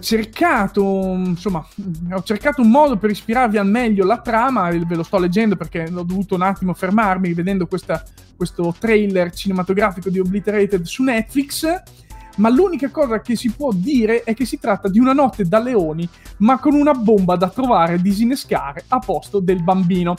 cercato, 0.01 0.83
insomma, 0.83 1.67
ho 2.13 2.23
cercato 2.23 2.63
un 2.63 2.71
modo 2.71 2.97
per 2.97 3.11
ispirarvi 3.11 3.57
al 3.57 3.67
meglio 3.67 4.05
la 4.05 4.21
trama, 4.21 4.69
ve 4.71 4.95
lo 4.95 5.03
sto 5.03 5.19
leggendo 5.19 5.57
perché 5.57 5.85
ho 5.85 6.03
dovuto 6.03 6.35
un 6.35 6.43
attimo 6.43 6.75
fermarmi 6.75 7.33
vedendo 7.33 7.67
questa, 7.67 8.03
questo 8.37 8.75
trailer 8.79 9.33
cinematografico 9.33 10.11
di 10.11 10.19
Obliterated 10.19 10.83
su 10.83 11.03
Netflix, 11.03 11.83
ma 12.37 12.51
l'unica 12.51 12.91
cosa 12.91 13.21
che 13.21 13.35
si 13.35 13.51
può 13.51 13.73
dire 13.73 14.23
è 14.23 14.35
che 14.35 14.45
si 14.45 14.59
tratta 14.59 14.89
di 14.89 14.99
una 14.99 15.13
notte 15.13 15.45
da 15.45 15.59
leoni, 15.59 16.09
ma 16.39 16.59
con 16.59 16.75
una 16.75 16.93
bomba 16.93 17.37
da 17.37 17.49
trovare 17.49 17.95
e 17.95 18.03
disinnescare 18.03 18.85
a 18.89 18.99
posto 18.99 19.41
del 19.41 19.63
bambino. 19.63 20.17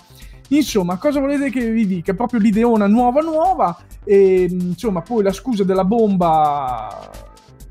Insomma, 0.49 0.97
cosa 0.97 1.19
volete 1.19 1.51
che 1.51 1.69
vi 1.69 1.85
dica? 1.85 2.15
Proprio 2.15 2.39
l'ideona 2.39 2.87
nuova 2.87 3.21
nuova 3.21 3.77
e 4.03 4.47
insomma 4.49 5.01
poi 5.01 5.21
la 5.21 5.31
scusa 5.31 5.63
della 5.63 5.85
bomba 5.85 7.27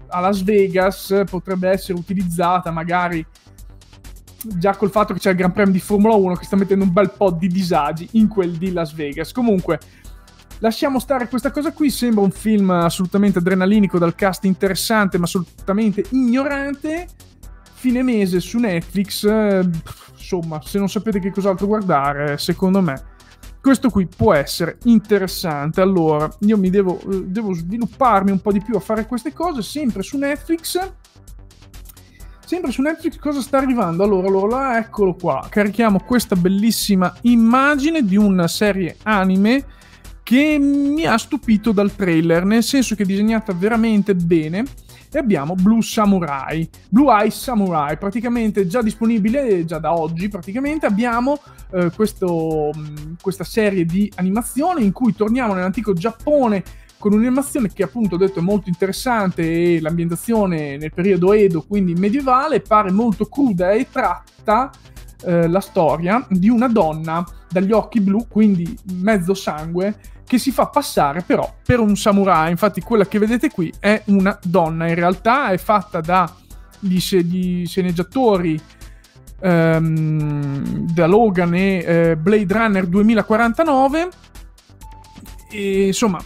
a 0.09 0.21
Las 0.21 0.43
Vegas 0.43 1.23
potrebbe 1.29 1.69
essere 1.69 1.99
utilizzata 1.99 2.71
magari 2.71 3.25
già 4.43 4.77
col 4.77 4.91
fatto 4.91 5.13
che 5.13 5.19
c'è 5.19 5.31
il 5.31 5.37
Gran 5.37 5.53
Premio 5.53 5.73
di 5.73 5.81
Formula 5.81 6.15
1 6.15 6.35
che 6.35 6.45
sta 6.45 6.57
mettendo 6.57 6.85
un 6.85 6.93
bel 6.93 7.11
po' 7.11 7.31
di 7.31 7.49
disagi 7.49 8.09
in 8.13 8.29
quel 8.29 8.53
di 8.53 8.73
Las 8.73 8.93
Vegas. 8.93 9.33
Comunque, 9.33 9.79
lasciamo 10.61 10.99
stare 10.99 11.29
questa 11.29 11.51
cosa 11.51 11.73
qui, 11.73 11.91
sembra 11.91 12.23
un 12.23 12.31
film 12.31 12.71
assolutamente 12.71 13.39
adrenalinico 13.39 13.99
dal 13.99 14.15
cast 14.15 14.45
interessante 14.45 15.19
ma 15.19 15.25
assolutamente 15.25 16.05
ignorante. 16.11 17.07
Fine 17.75 18.03
mese 18.03 18.41
su 18.41 18.59
Netflix, 18.59 19.25
eh, 19.25 19.69
insomma, 20.13 20.61
se 20.63 20.79
non 20.79 20.89
sapete 20.89 21.21
che 21.21 21.31
cos'altro 21.31 21.67
guardare, 21.67 22.37
secondo 22.37 22.81
me 22.81 23.17
questo 23.69 23.91
qui 23.91 24.07
può 24.07 24.33
essere 24.33 24.79
interessante. 24.85 25.83
Allora, 25.83 26.27
io 26.41 26.57
mi 26.57 26.71
devo, 26.71 26.99
eh, 27.01 27.25
devo 27.25 27.53
svilupparmi 27.53 28.31
un 28.31 28.41
po' 28.41 28.51
di 28.51 28.63
più 28.63 28.75
a 28.77 28.81
fare 28.81 29.05
queste 29.05 29.35
cose, 29.35 29.61
sempre 29.61 30.03
su 30.03 30.17
Netflix. 30.17 30.91
Sempre 32.47 32.71
su 32.71 32.81
Netflix 32.81 33.19
cosa 33.19 33.43
sta 33.43 33.59
arrivando? 33.59 34.05
Allora, 34.05 34.27
allora, 34.27 34.79
eccolo 34.79 35.13
qua. 35.13 35.47
Carichiamo 35.51 36.01
questa 36.01 36.35
bellissima 36.35 37.15
immagine 37.23 38.03
di 38.03 38.17
una 38.17 38.49
serie 38.49 38.97
anime 39.03 39.67
che 40.23 40.57
mi 40.59 41.05
ha 41.05 41.19
stupito 41.19 41.71
dal 41.71 41.95
trailer, 41.95 42.47
nel 42.47 42.63
senso 42.63 42.95
che 42.95 43.03
è 43.03 43.07
disegnata 43.07 43.53
veramente 43.53 44.15
bene 44.15 44.65
e 45.11 45.19
abbiamo 45.19 45.55
Blue 45.55 45.83
Samurai, 45.83 46.67
Blue 46.89 47.13
Eye 47.13 47.31
Samurai, 47.31 47.99
praticamente 47.99 48.67
già 48.67 48.81
disponibile 48.81 49.65
già 49.67 49.79
da 49.79 49.95
oggi, 49.95 50.29
praticamente 50.29 50.87
abbiamo 50.87 51.39
eh, 51.73 51.91
questo, 51.95 52.71
mm, 52.77 53.15
questa 53.21 53.45
serie 53.45 53.85
di 53.85 54.11
animazione 54.17 54.83
in 54.83 54.93
cui 54.93 55.15
torniamo 55.15 55.55
nell'antico 55.55 55.93
Giappone 55.93 56.63
con 56.99 57.13
un'animazione 57.13 57.73
che 57.73 57.85
appunto 57.85 58.17
ho 58.17 58.19
detto 58.19 58.41
è 58.41 58.43
molto 58.43 58.69
interessante 58.69 59.43
e 59.43 59.81
l'ambientazione 59.81 60.77
nel 60.77 60.93
periodo 60.93 61.33
Edo, 61.33 61.63
quindi 61.63 61.95
medievale, 61.95 62.61
pare 62.61 62.91
molto 62.91 63.27
cruda 63.27 63.71
e 63.71 63.87
tratta 63.91 64.71
eh, 65.25 65.49
la 65.49 65.61
storia 65.61 66.27
di 66.29 66.49
una 66.49 66.69
donna 66.69 67.25
dagli 67.49 67.73
occhi 67.73 68.01
blu, 68.01 68.27
quindi 68.29 68.77
mezzo 68.95 69.35
sangue, 69.35 69.97
che 70.27 70.39
si 70.39 70.51
fa 70.51 70.67
passare 70.67 71.23
però 71.23 71.55
per 71.65 71.79
un 71.79 71.97
samurai. 71.97 72.51
Infatti 72.51 72.81
quella 72.81 73.07
che 73.07 73.19
vedete 73.19 73.51
qui 73.51 73.73
è 73.79 74.03
una 74.07 74.37
donna, 74.43 74.89
in 74.89 74.95
realtà 74.95 75.51
è 75.51 75.57
fatta 75.57 76.01
da 76.01 76.31
gli, 76.81 76.99
gli 76.99 77.67
sceneggiatori 77.67 78.61
ehm, 79.41 80.93
da 80.93 81.07
Logan 81.07 81.55
e 81.55 81.79
eh, 81.79 82.17
Blade 82.17 82.53
Runner 82.55 82.87
2049 82.87 84.09
e 85.51 85.87
insomma 85.87 86.21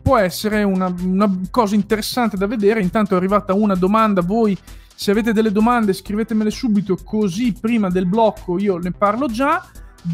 può 0.00 0.16
essere 0.16 0.62
una, 0.62 0.94
una, 1.02 1.40
cosa 1.50 1.74
interessante 1.74 2.36
da 2.36 2.46
vedere. 2.46 2.80
Intanto 2.80 3.14
è 3.14 3.16
arrivata 3.16 3.54
una 3.54 3.74
domanda. 3.74 4.20
Voi 4.20 4.56
se 4.94 5.10
avete 5.10 5.32
delle 5.32 5.50
domande 5.50 5.92
scrivetemele 5.92 6.50
subito 6.50 6.96
così 7.02 7.52
prima 7.58 7.88
del 7.88 8.06
blocco 8.06 8.58
io 8.58 8.78
ne 8.78 8.92
parlo 8.92 9.26
già. 9.26 9.64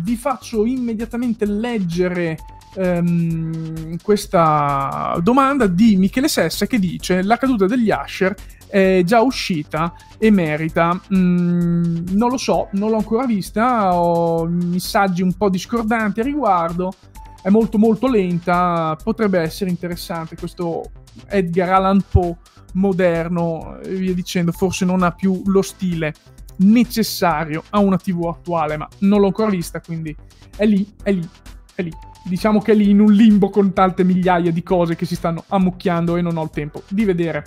Vi 0.03 0.17
faccio 0.17 0.65
immediatamente 0.67 1.47
leggere 1.47 2.37
ehm, 2.75 3.97
questa 4.03 5.19
domanda 5.23 5.67
di 5.67 5.97
Michele 5.97 6.29
Sessa 6.29 6.67
che 6.67 6.79
dice 6.79 7.23
la 7.23 7.39
caduta 7.39 7.67
degli 7.67 7.91
Asher 7.91 8.35
è 8.69 9.03
già 9.05 9.21
uscita 9.21 9.93
e 10.19 10.31
merita. 10.31 11.01
Mm, 11.15 12.07
non 12.11 12.31
lo 12.31 12.37
so, 12.37 12.69
non 12.73 12.91
l'ho 12.91 12.99
ancora 12.99 13.27
vista, 13.27 13.95
ho 13.95 14.47
messaggi 14.47 15.23
un 15.23 15.33
po' 15.33 15.49
discordanti 15.49 16.21
a 16.21 16.25
riguardo. 16.25 16.93
È 17.41 17.49
molto 17.51 17.79
molto 17.79 18.09
lenta, 18.09 18.97
potrebbe 19.03 19.41
essere 19.41 19.71
interessante 19.71 20.37
questo 20.37 20.91
Edgar 21.29 21.71
Allan 21.71 22.03
Poe 22.09 22.37
moderno 22.75 23.79
e 23.81 23.95
via 23.95 24.15
dicendo, 24.15 24.53
forse 24.53 24.85
non 24.85 25.03
ha 25.03 25.13
più 25.13 25.43
lo 25.47 25.63
stile 25.63 26.13
necessario 26.59 27.63
a 27.71 27.79
una 27.79 27.97
TV 27.97 28.25
attuale, 28.27 28.77
ma 28.77 28.89
non 29.01 29.21
l'ho 29.21 29.27
ancora 29.27 29.51
vista, 29.51 29.81
quindi 29.81 30.15
è 30.57 30.67
lì, 30.67 30.87
è 31.03 31.13
lì, 31.13 31.29
è 31.75 31.83
lì. 31.83 31.93
diciamo 32.25 32.61
che 32.61 32.73
è 32.73 32.75
lì 32.75 32.91
in 32.91 33.01
un 33.01 33.13
limbo 33.13 33.51
con 33.51 33.73
tante 33.73 34.05
migliaia 34.05 34.51
di 34.51 34.63
cose 34.63 34.97
che 34.97 35.07
si 35.07 35.15
stanno 35.15 35.45
ammucchiando 35.49 36.17
e 36.17 36.23
non 36.23 36.37
ho 36.37 36.43
il 36.43 36.51
tempo 36.51 36.83
di 36.89 37.05
vedere. 37.05 37.45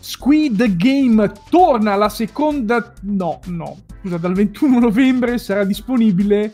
Squid 0.00 0.76
Game 0.76 1.32
torna 1.48 1.92
alla 1.92 2.08
seconda... 2.08 2.92
No, 3.02 3.40
no, 3.46 3.78
scusa, 4.00 4.16
dal 4.16 4.34
21 4.34 4.78
novembre 4.78 5.38
sarà 5.38 5.64
disponibile, 5.64 6.52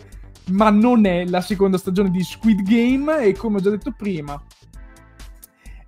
ma 0.50 0.71
non 0.71 1.07
è 1.07 1.25
la 1.25 1.41
seconda 1.41 1.79
stagione 1.79 2.11
di 2.11 2.23
Squid 2.23 2.62
Game 2.62 3.19
e 3.23 3.33
come 3.35 3.59
ho 3.59 3.61
già 3.61 3.71
detto 3.71 3.95
prima, 3.97 4.41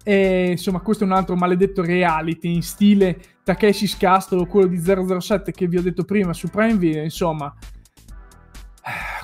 e, 0.08 0.52
insomma, 0.52 0.80
questo 0.80 1.04
è 1.04 1.06
un 1.06 1.12
altro 1.12 1.36
maledetto 1.36 1.82
reality 1.82 2.54
in 2.54 2.62
stile 2.62 3.20
Takeshi's 3.44 3.94
Castle 3.94 4.40
o 4.40 4.46
quello 4.46 4.66
di 4.66 4.78
007 4.80 5.52
che 5.52 5.66
vi 5.66 5.76
ho 5.76 5.82
detto 5.82 6.04
prima 6.04 6.32
su 6.32 6.48
Prime 6.48 6.78
Video. 6.78 7.02
Insomma, 7.02 7.54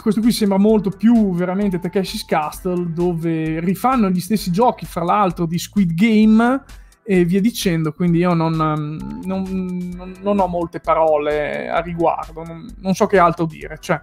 questo 0.03 0.21
qui 0.21 0.31
sembra 0.31 0.59
molto 0.59 0.91
più 0.91 1.33
veramente 1.33 1.79
Takeshi's 1.79 2.27
Castle, 2.27 2.93
dove 2.93 3.61
rifanno 3.61 4.11
gli 4.11 4.21
stessi 4.21 4.51
giochi, 4.51 4.85
fra 4.85 5.05
l'altro, 5.05 5.47
di 5.47 5.59
Squid 5.59 5.95
Game 5.95 6.63
e 7.05 7.25
via 7.25 7.41
dicendo. 7.41 7.93
Quindi 7.93 8.19
io 8.19 8.35
non, 8.35 8.53
non, 8.53 9.21
non, 9.25 10.17
non 10.21 10.39
ho 10.39 10.47
molte 10.47 10.81
parole 10.81 11.69
a 11.69 11.81
riguardo, 11.81 12.43
non, 12.45 12.95
so 12.95 13.07
che 13.07 13.19
altro 13.19 13.45
dire. 13.47 13.77
Cioè, 13.79 14.01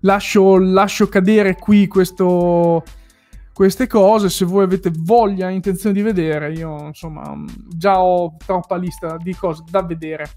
lascio, 0.00 0.58
lascio 0.58 1.08
cadere 1.08 1.56
qui 1.56 1.86
questo 1.86 2.82
queste 3.52 3.86
cose. 3.86 4.28
Se 4.28 4.44
voi 4.44 4.64
avete 4.64 4.90
voglia 4.94 5.48
intenzione 5.48 5.94
di 5.94 6.02
vedere, 6.02 6.52
io 6.52 6.86
insomma 6.86 7.42
già 7.68 8.02
ho 8.02 8.36
troppa 8.44 8.76
lista 8.76 9.16
di 9.16 9.34
cose 9.34 9.64
da 9.70 9.82
vedere. 9.82 10.28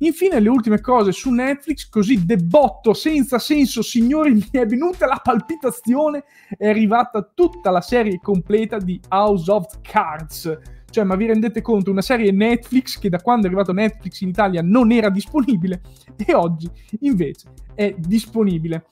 Infine, 0.00 0.38
le 0.38 0.48
ultime 0.48 0.80
cose 0.80 1.10
su 1.10 1.30
Netflix, 1.30 1.88
così 1.88 2.24
debotto 2.24 2.94
senza 2.94 3.40
senso, 3.40 3.82
signori, 3.82 4.34
mi 4.34 4.48
è 4.52 4.64
venuta 4.64 5.06
la 5.06 5.20
palpitazione. 5.20 6.24
È 6.56 6.68
arrivata 6.68 7.28
tutta 7.34 7.70
la 7.70 7.80
serie 7.80 8.20
completa 8.20 8.78
di 8.78 9.00
House 9.08 9.50
of 9.50 9.80
Cards. 9.82 10.76
Cioè, 10.90 11.04
ma 11.04 11.16
vi 11.16 11.26
rendete 11.26 11.60
conto? 11.60 11.90
Una 11.90 12.02
serie 12.02 12.32
Netflix 12.32 12.98
che 12.98 13.08
da 13.08 13.20
quando 13.20 13.44
è 13.44 13.46
arrivato 13.46 13.72
Netflix 13.72 14.20
in 14.20 14.28
Italia 14.28 14.62
non 14.62 14.90
era 14.90 15.10
disponibile 15.10 15.82
e 16.16 16.34
oggi 16.34 16.70
invece 17.00 17.48
è 17.74 17.94
disponibile. 17.98 18.86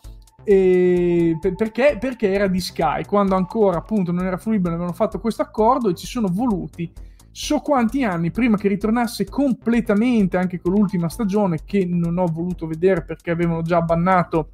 E 0.45 1.38
perché? 1.57 1.97
Perché 1.99 2.33
era 2.33 2.47
di 2.47 2.61
Sky, 2.61 3.05
quando 3.05 3.35
ancora 3.35 3.79
appunto 3.79 4.12
non 4.12 4.26
era 4.26 4.37
fruibile, 4.37 4.75
avevano 4.75 4.93
fatto 4.93 5.19
questo 5.19 5.43
accordo 5.43 5.88
e 5.88 5.95
ci 5.95 6.07
sono 6.07 6.29
voluti 6.31 6.93
so 7.37 7.59
quanti 7.59 8.03
anni 8.03 8.31
prima 8.31 8.57
che 8.57 8.67
ritornasse 8.67 9.26
completamente 9.26 10.38
anche 10.38 10.59
con 10.59 10.73
l'ultima 10.73 11.11
stagione 11.11 11.59
che 11.67 11.85
non 11.85 12.17
ho 12.17 12.25
voluto 12.25 12.67
vedere 12.67 13.05
perché 13.05 13.31
avevano 13.31 13.61
già 13.61 13.83
bannato 13.83 14.53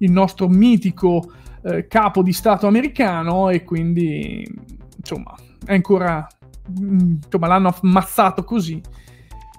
il 0.00 0.10
nostro 0.10 0.48
mitico 0.48 1.32
eh, 1.62 1.86
capo 1.86 2.22
di 2.22 2.34
stato 2.34 2.66
americano 2.66 3.48
e 3.48 3.64
quindi 3.64 4.46
insomma 4.98 5.34
è 5.64 5.74
ancora 5.74 6.26
insomma 6.76 7.46
l'hanno 7.46 7.74
ammazzato 7.82 8.42
così 8.42 8.80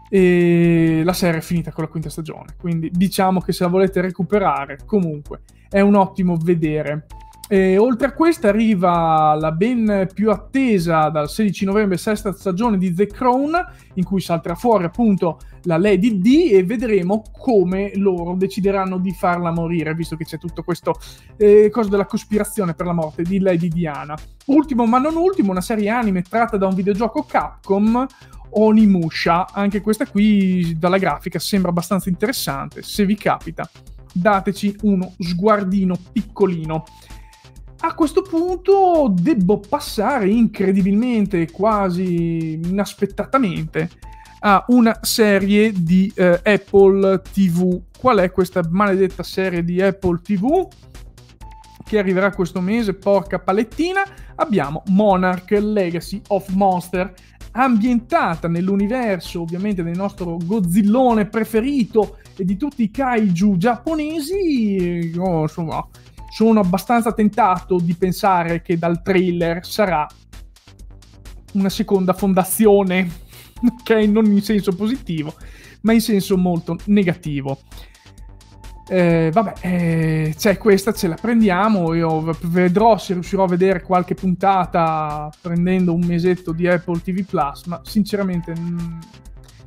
e 0.09 1.01
la 1.03 1.13
serie 1.13 1.39
è 1.39 1.43
finita 1.43 1.71
con 1.71 1.83
la 1.83 1.89
quinta 1.89 2.09
stagione. 2.09 2.55
Quindi 2.59 2.89
diciamo 2.91 3.41
che 3.41 3.51
se 3.51 3.63
la 3.63 3.69
volete 3.69 4.01
recuperare, 4.01 4.79
comunque 4.85 5.41
è 5.69 5.81
un 5.81 5.95
ottimo 5.95 6.37
vedere. 6.37 7.05
E 7.47 7.77
oltre 7.77 8.07
a 8.07 8.13
questa 8.13 8.47
arriva 8.47 9.37
la 9.39 9.51
ben 9.51 10.09
più 10.11 10.31
attesa 10.31 11.09
dal 11.09 11.29
16 11.29 11.65
novembre 11.65 11.95
sesta 11.95 12.33
stagione 12.33 12.79
di 12.79 12.91
The 12.91 13.05
Crown, 13.05 13.53
in 13.93 14.03
cui 14.03 14.19
salterà 14.19 14.55
fuori 14.55 14.85
appunto 14.85 15.39
la 15.63 15.77
Lady 15.77 16.19
D 16.19 16.49
e 16.51 16.63
vedremo 16.63 17.21
come 17.31 17.91
loro 17.97 18.33
decideranno 18.33 18.97
di 18.97 19.11
farla 19.11 19.51
morire, 19.51 19.93
visto 19.93 20.15
che 20.15 20.25
c'è 20.25 20.39
tutto 20.39 20.63
questo 20.63 20.95
eh, 21.37 21.69
cosa 21.71 21.89
della 21.89 22.07
cospirazione 22.07 22.73
per 22.73 22.87
la 22.87 22.93
morte 22.93 23.21
di 23.21 23.39
Lady 23.39 23.67
Diana. 23.67 24.17
Ultimo 24.45 24.87
ma 24.87 24.97
non 24.97 25.15
ultimo, 25.15 25.51
una 25.51 25.61
serie 25.61 25.89
anime 25.89 26.23
tratta 26.23 26.57
da 26.57 26.65
un 26.65 26.73
videogioco 26.73 27.25
Capcom, 27.29 28.07
Onimusha, 28.57 29.49
anche 29.51 29.81
questa 29.81 30.07
qui 30.07 30.75
dalla 30.79 30.97
grafica 30.97 31.37
sembra 31.37 31.69
abbastanza 31.69 32.09
interessante, 32.09 32.81
se 32.81 33.05
vi 33.05 33.15
capita 33.15 33.69
dateci 34.15 34.77
uno 34.83 35.13
sguardino 35.19 35.97
piccolino. 36.11 36.85
A 37.85 37.93
questo 37.93 38.23
punto 38.23 39.13
devo 39.15 39.59
passare 39.59 40.27
incredibilmente, 40.27 41.51
quasi 41.51 42.53
inaspettatamente, 42.53 43.89
a 44.39 44.65
una 44.69 44.97
serie 45.03 45.71
di 45.71 46.11
eh, 46.15 46.39
Apple 46.43 47.21
TV. 47.31 47.79
Qual 47.95 48.17
è 48.17 48.31
questa 48.31 48.63
maledetta 48.67 49.21
serie 49.21 49.63
di 49.63 49.83
Apple 49.83 50.19
TV? 50.23 50.67
Che 51.83 51.99
arriverà 51.99 52.31
questo 52.31 52.59
mese, 52.59 52.95
porca 52.95 53.37
palettina. 53.37 54.01
Abbiamo 54.33 54.81
Monarch 54.87 55.51
Legacy 55.51 56.21
of 56.29 56.49
Monster 56.53 57.13
ambientata 57.51 58.47
nell'universo 58.47 59.41
ovviamente 59.41 59.83
del 59.83 59.95
nostro 59.95 60.39
Godzillone 60.43 61.27
preferito 61.27 62.17
e 62.35 62.43
di 62.45 62.57
tutti 62.57 62.81
i 62.81 62.89
kaiju 62.89 63.57
giapponesi, 63.57 65.11
io 65.13 65.43
insomma 65.43 65.87
sono 66.35 66.59
abbastanza 66.59 67.13
tentato 67.13 67.79
di 67.79 67.95
pensare 67.95 68.61
che 68.61 68.77
dal 68.77 69.01
trailer 69.01 69.65
sarà 69.65 70.05
una 71.53 71.69
seconda 71.69 72.11
fondazione, 72.11 73.09
ok? 73.79 73.91
Non 74.09 74.25
in 74.25 74.41
senso 74.41 74.75
positivo, 74.75 75.33
ma 75.83 75.93
in 75.93 76.01
senso 76.01 76.35
molto 76.35 76.75
negativo. 76.87 77.59
Eh, 78.89 79.29
vabbè, 79.31 79.53
eh, 79.61 80.33
c'è 80.37 80.57
questa, 80.57 80.91
ce 80.91 81.07
la 81.07 81.15
prendiamo. 81.15 81.93
Io 81.93 82.29
vedrò 82.41 82.97
se 82.97 83.13
riuscirò 83.13 83.45
a 83.45 83.47
vedere 83.47 83.81
qualche 83.81 84.13
puntata 84.13 85.29
prendendo 85.39 85.93
un 85.93 86.03
mesetto 86.03 86.51
di 86.51 86.67
Apple 86.67 86.99
TV 86.99 87.23
Plus, 87.23 87.63
ma 87.67 87.79
sinceramente 87.85 88.51
n- 88.51 88.99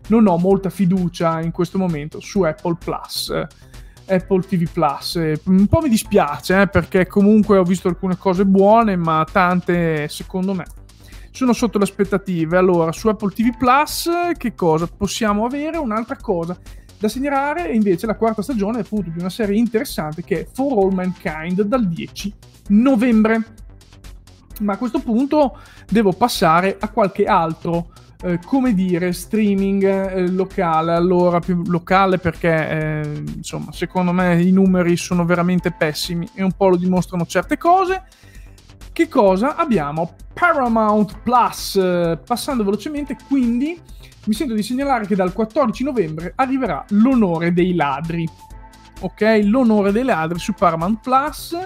non 0.08 0.26
ho 0.26 0.36
molta 0.36 0.68
fiducia 0.68 1.40
in 1.40 1.50
questo 1.50 1.78
momento 1.78 2.20
su 2.20 2.42
Apple 2.42 2.76
Plus. 2.78 3.46
Apple 4.08 4.42
TV 4.42 4.68
Plus. 4.70 5.40
un 5.44 5.66
po' 5.66 5.80
mi 5.80 5.88
dispiace 5.88 6.62
eh, 6.62 6.66
perché 6.68 7.06
comunque 7.06 7.58
ho 7.58 7.64
visto 7.64 7.88
alcune 7.88 8.16
cose 8.16 8.44
buone, 8.44 8.96
ma 8.96 9.24
tante 9.30 10.08
secondo 10.08 10.54
me 10.54 10.64
sono 11.30 11.52
sotto 11.52 11.78
le 11.78 11.84
aspettative. 11.84 12.56
Allora, 12.56 12.90
su 12.92 13.08
Apple 13.08 13.30
TV 13.30 13.56
Plus, 13.56 14.10
che 14.36 14.54
cosa 14.54 14.88
possiamo 14.88 15.44
avere? 15.44 15.76
Un'altra 15.76 16.16
cosa 16.16 16.58
da 16.98 17.08
segnalare 17.08 17.68
invece 17.68 18.06
la 18.06 18.16
quarta 18.16 18.42
stagione 18.42 18.80
appunto 18.80 19.10
di 19.10 19.20
una 19.20 19.30
serie 19.30 19.56
interessante 19.56 20.24
che 20.24 20.40
è 20.40 20.46
For 20.52 20.72
All 20.72 20.92
Mankind 20.92 21.62
dal 21.62 21.86
10 21.86 22.34
novembre. 22.68 23.44
Ma 24.60 24.72
a 24.72 24.76
questo 24.76 24.98
punto 24.98 25.58
devo 25.88 26.12
passare 26.12 26.76
a 26.80 26.88
qualche 26.88 27.26
altro, 27.26 27.92
eh, 28.22 28.40
come 28.44 28.74
dire, 28.74 29.12
streaming 29.12 29.84
eh, 29.84 30.28
locale. 30.28 30.92
Allora, 30.92 31.38
più 31.40 31.62
locale 31.66 32.18
perché, 32.18 32.68
eh, 32.68 33.22
insomma, 33.36 33.72
secondo 33.72 34.12
me 34.12 34.42
i 34.42 34.50
numeri 34.50 34.96
sono 34.96 35.24
veramente 35.24 35.70
pessimi 35.70 36.28
e 36.34 36.42
un 36.42 36.52
po' 36.52 36.68
lo 36.68 36.76
dimostrano 36.76 37.26
certe 37.26 37.56
cose. 37.56 38.02
Che 38.92 39.08
cosa 39.08 39.54
abbiamo? 39.54 40.14
Paramount 40.34 41.20
Plus, 41.22 41.76
eh, 41.76 42.18
passando 42.24 42.64
velocemente, 42.64 43.16
quindi 43.28 43.80
mi 44.24 44.34
sento 44.34 44.54
di 44.54 44.62
segnalare 44.62 45.06
che 45.06 45.14
dal 45.14 45.32
14 45.32 45.84
novembre 45.84 46.32
arriverà 46.34 46.84
l'onore 46.88 47.52
dei 47.52 47.74
ladri. 47.74 48.28
Ok, 49.00 49.40
l'onore 49.44 49.92
dei 49.92 50.02
ladri 50.02 50.40
su 50.40 50.52
Paramount 50.52 51.00
Plus. 51.00 51.56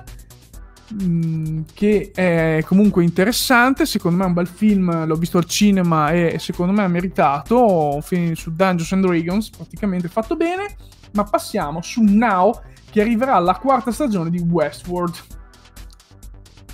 Mm, 0.93 1.61
che 1.73 2.11
è 2.15 2.63
comunque 2.67 3.03
interessante. 3.03 3.87
Secondo 3.87 4.19
me 4.19 4.25
è 4.25 4.27
un 4.27 4.33
bel 4.33 4.47
film. 4.47 5.07
L'ho 5.07 5.17
visto 5.17 5.39
al 5.39 5.47
cinema 5.47 6.11
e 6.11 6.39
secondo 6.39 6.73
me 6.73 6.83
ha 6.83 6.89
meritato. 6.89 7.95
Un 7.95 8.03
film 8.03 8.33
su 8.35 8.53
Dungeons 8.53 8.93
and 8.93 9.07
Dragons, 9.07 9.51
praticamente 9.51 10.09
fatto 10.09 10.37
bene. 10.37 10.77
Ma 11.13 11.25
passiamo 11.25 11.81
su 11.83 12.03
Now, 12.03 12.61
che 12.91 13.01
arriverà 13.01 13.39
la 13.39 13.57
quarta 13.57 13.91
stagione 13.91 14.31
di 14.31 14.39
Westworld. 14.39 15.15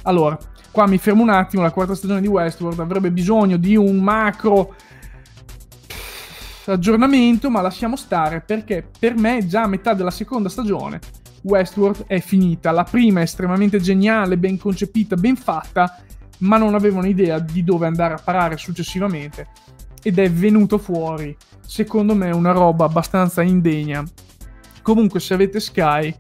Allora, 0.03 0.39
qua 0.71 0.87
mi 0.87 0.99
fermo 0.99 1.23
un 1.23 1.31
attimo. 1.31 1.63
La 1.63 1.71
quarta 1.71 1.95
stagione 1.95 2.21
di 2.21 2.29
Westworld 2.29 2.81
avrebbe 2.81 3.11
bisogno 3.11 3.57
di 3.57 3.77
un 3.77 3.99
macro 3.99 4.75
aggiornamento, 6.67 7.51
ma 7.51 7.61
lasciamo 7.61 7.97
stare 7.97 8.43
perché 8.43 8.87
per 8.99 9.17
me 9.17 9.47
già 9.47 9.63
a 9.63 9.67
metà 9.67 9.95
della 9.95 10.11
seconda 10.11 10.49
stagione 10.51 11.01
Westworld 11.43 12.07
è 12.07 12.21
finita. 12.21 12.71
La 12.71 12.85
prima 12.85 13.21
è 13.21 13.25
estremamente 13.25 13.81
geniale, 13.81 14.39
ben 14.39 14.59
concepita, 14.59 15.17
ben 15.17 15.37
fatta, 15.37 16.01
ma 16.39 16.57
non 16.57 16.75
avevano 16.75 17.07
idea 17.07 17.39
di 17.39 17.65
dove 17.65 17.87
andare 17.87 18.15
a 18.15 18.21
parare 18.23 18.57
successivamente. 18.57 19.49
Ed 20.03 20.19
è 20.19 20.31
venuto 20.31 20.79
fuori, 20.79 21.37
secondo 21.65 22.15
me, 22.15 22.31
una 22.31 22.53
roba 22.53 22.85
abbastanza 22.85 23.43
indegna. 23.43 24.03
Comunque, 24.83 25.21
se 25.21 25.35
avete 25.35 25.61
Sky, 25.61 26.15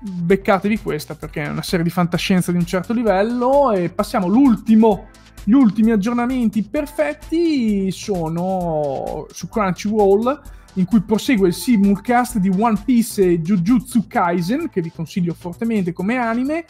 beccatevi 0.00 0.78
questa 0.78 1.14
perché 1.14 1.42
è 1.42 1.48
una 1.48 1.62
serie 1.62 1.84
di 1.84 1.90
fantascienza 1.90 2.52
di 2.52 2.58
un 2.58 2.66
certo 2.66 2.92
livello. 2.92 3.72
E 3.72 3.90
passiamo 3.90 4.26
all'ultimo 4.26 5.08
gli 5.44 5.52
ultimi 5.52 5.90
aggiornamenti 5.90 6.62
perfetti 6.62 7.90
sono 7.90 9.26
su 9.30 9.48
Crunchyroll 9.48 10.40
in 10.74 10.84
cui 10.84 11.00
prosegue 11.00 11.48
il 11.48 11.54
simulcast 11.54 12.38
di 12.38 12.48
One 12.48 12.80
Piece 12.84 13.24
e 13.24 13.40
Jujutsu 13.40 14.06
Kaisen, 14.06 14.68
che 14.68 14.80
vi 14.80 14.90
consiglio 14.90 15.34
fortemente 15.34 15.92
come 15.92 16.16
anime, 16.16 16.64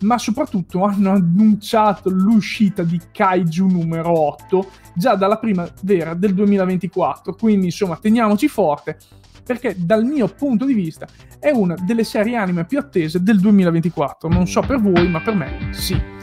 ma 0.00 0.18
soprattutto 0.18 0.84
hanno 0.84 1.12
annunciato 1.12 2.10
l'uscita 2.10 2.82
di 2.82 3.00
Kaiju 3.12 3.66
numero 3.66 4.18
8 4.18 4.70
già 4.94 5.14
dalla 5.14 5.38
primavera 5.38 6.14
del 6.14 6.34
2024, 6.34 7.34
quindi 7.34 7.66
insomma 7.66 7.96
teniamoci 7.96 8.48
forte 8.48 8.98
perché 9.44 9.76
dal 9.78 10.04
mio 10.04 10.26
punto 10.26 10.64
di 10.64 10.74
vista 10.74 11.06
è 11.38 11.50
una 11.50 11.76
delle 11.80 12.04
serie 12.04 12.36
anime 12.36 12.64
più 12.64 12.78
attese 12.78 13.22
del 13.22 13.38
2024, 13.38 14.28
non 14.28 14.46
so 14.46 14.60
per 14.60 14.80
voi 14.80 15.08
ma 15.08 15.20
per 15.20 15.34
me 15.34 15.68
sì. 15.72 16.15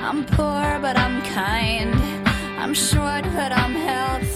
I'm 0.00 0.24
poor, 0.24 0.78
but 0.80 0.96
I'm 0.96 1.22
kind. 1.22 1.94
I'm 2.58 2.74
short, 2.74 3.24
but 3.34 3.52
I'm 3.52 3.74
healthy. 3.74 4.35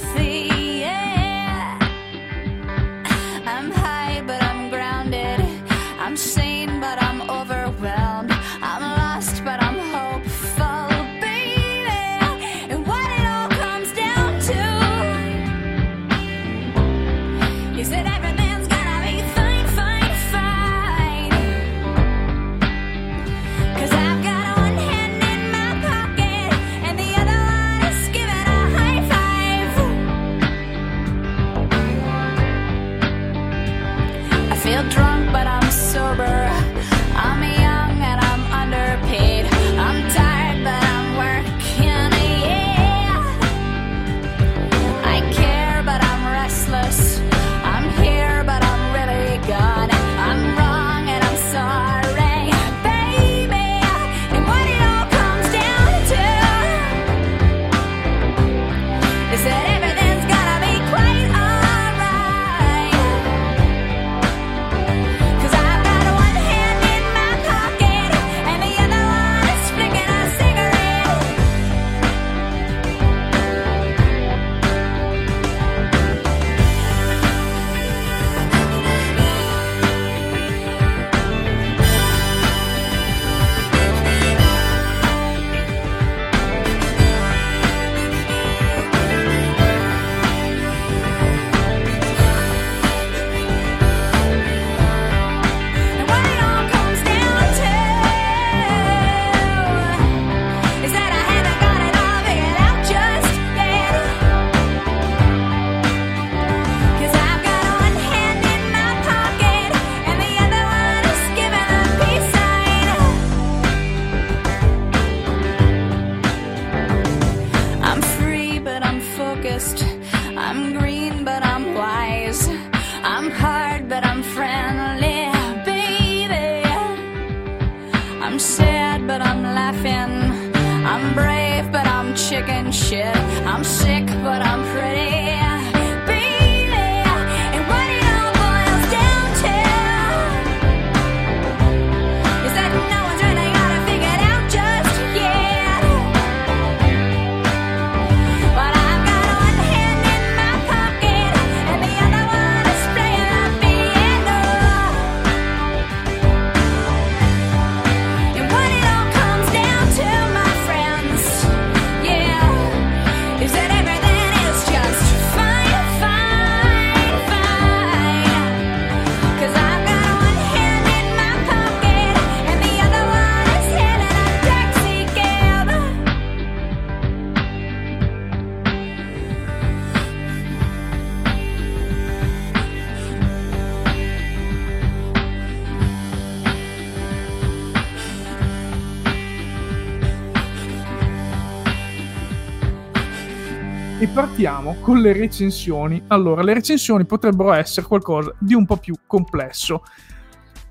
Partiamo 194.71 194.75
con 194.81 195.01
le 195.01 195.13
recensioni. 195.13 196.03
Allora, 196.09 196.43
le 196.43 196.55
recensioni 196.55 197.05
potrebbero 197.05 197.53
essere 197.53 197.87
qualcosa 197.87 198.35
di 198.39 198.55
un 198.55 198.65
po' 198.65 198.77
più 198.77 198.95
complesso. 199.07 199.83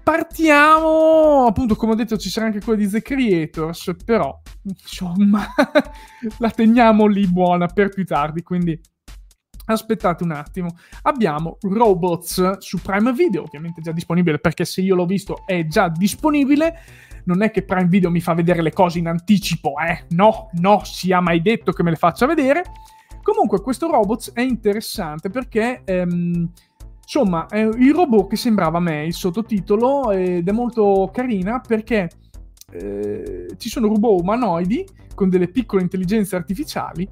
Partiamo, 0.04 1.46
appunto, 1.46 1.76
come 1.76 1.92
ho 1.92 1.96
detto, 1.96 2.18
ci 2.18 2.30
sarà 2.30 2.48
anche 2.48 2.62
quella 2.62 2.80
di 2.80 2.90
The 2.90 3.02
Creators, 3.02 3.94
però, 4.04 4.42
insomma, 4.64 5.46
la 6.40 6.50
teniamo 6.50 7.06
lì 7.06 7.28
buona 7.28 7.68
per 7.68 7.90
più 7.90 8.06
tardi, 8.06 8.42
quindi 8.42 8.80
aspettate 9.66 10.24
un 10.24 10.32
attimo. 10.32 10.78
Abbiamo 11.04 11.58
Robots 11.62 12.58
su 12.58 12.80
Prime 12.82 13.14
Video, 13.14 13.44
ovviamente 13.44 13.82
già 13.82 13.92
disponibile 13.92 14.40
perché 14.40 14.66
se 14.66 14.82
io 14.82 14.96
l'ho 14.96 15.06
visto 15.06 15.44
è 15.46 15.68
già 15.68 15.90
disponibile. 15.90 16.80
Non 17.26 17.44
è 17.44 17.52
che 17.52 17.62
Prime 17.62 17.88
Video 17.88 18.10
mi 18.10 18.22
fa 18.22 18.34
vedere 18.34 18.64
le 18.64 18.72
cose 18.72 18.98
in 18.98 19.08
anticipo, 19.08 19.74
eh? 19.78 20.06
No, 20.10 20.50
no, 20.54 20.82
sia 20.84 21.20
mai 21.20 21.42
detto 21.42 21.72
che 21.72 21.84
me 21.84 21.92
le 21.92 21.98
faccia 21.98 22.26
vedere. 22.26 22.64
Comunque 23.22 23.62
questo 23.62 23.90
robot 23.90 24.32
è 24.34 24.42
interessante 24.42 25.30
perché... 25.30 25.82
Ehm, 25.86 26.52
insomma, 27.12 27.48
è 27.48 27.62
il 27.62 27.92
robot 27.92 28.30
che 28.30 28.36
sembrava 28.36 28.80
me 28.80 29.04
il 29.04 29.16
sottotitolo 29.16 30.12
ed 30.12 30.48
è 30.48 30.52
molto 30.52 31.10
carina 31.12 31.60
perché 31.60 32.08
eh, 32.72 33.48
ci 33.58 33.68
sono 33.68 33.88
robot 33.88 34.22
umanoidi 34.22 34.86
con 35.16 35.28
delle 35.28 35.48
piccole 35.48 35.82
intelligenze 35.82 36.36
artificiali 36.36 37.10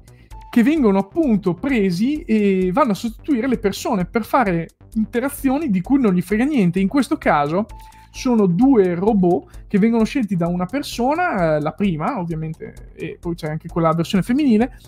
che 0.50 0.62
vengono 0.62 0.98
appunto 0.98 1.54
presi 1.54 2.22
e 2.22 2.70
vanno 2.72 2.92
a 2.92 2.94
sostituire 2.94 3.48
le 3.48 3.58
persone 3.58 4.06
per 4.06 4.24
fare 4.24 4.68
interazioni 4.94 5.68
di 5.68 5.80
cui 5.80 6.00
non 6.00 6.14
gli 6.14 6.22
frega 6.22 6.44
niente. 6.44 6.80
In 6.80 6.88
questo 6.88 7.18
caso 7.18 7.66
sono 8.10 8.46
due 8.46 8.94
robot 8.94 9.66
che 9.66 9.78
vengono 9.78 10.04
scelti 10.04 10.36
da 10.36 10.46
una 10.46 10.64
persona, 10.64 11.56
eh, 11.56 11.60
la 11.60 11.72
prima 11.72 12.18
ovviamente, 12.18 12.92
e 12.94 13.18
poi 13.20 13.34
c'è 13.34 13.48
anche 13.48 13.68
quella 13.68 13.92
versione 13.92 14.22
femminile, 14.22 14.78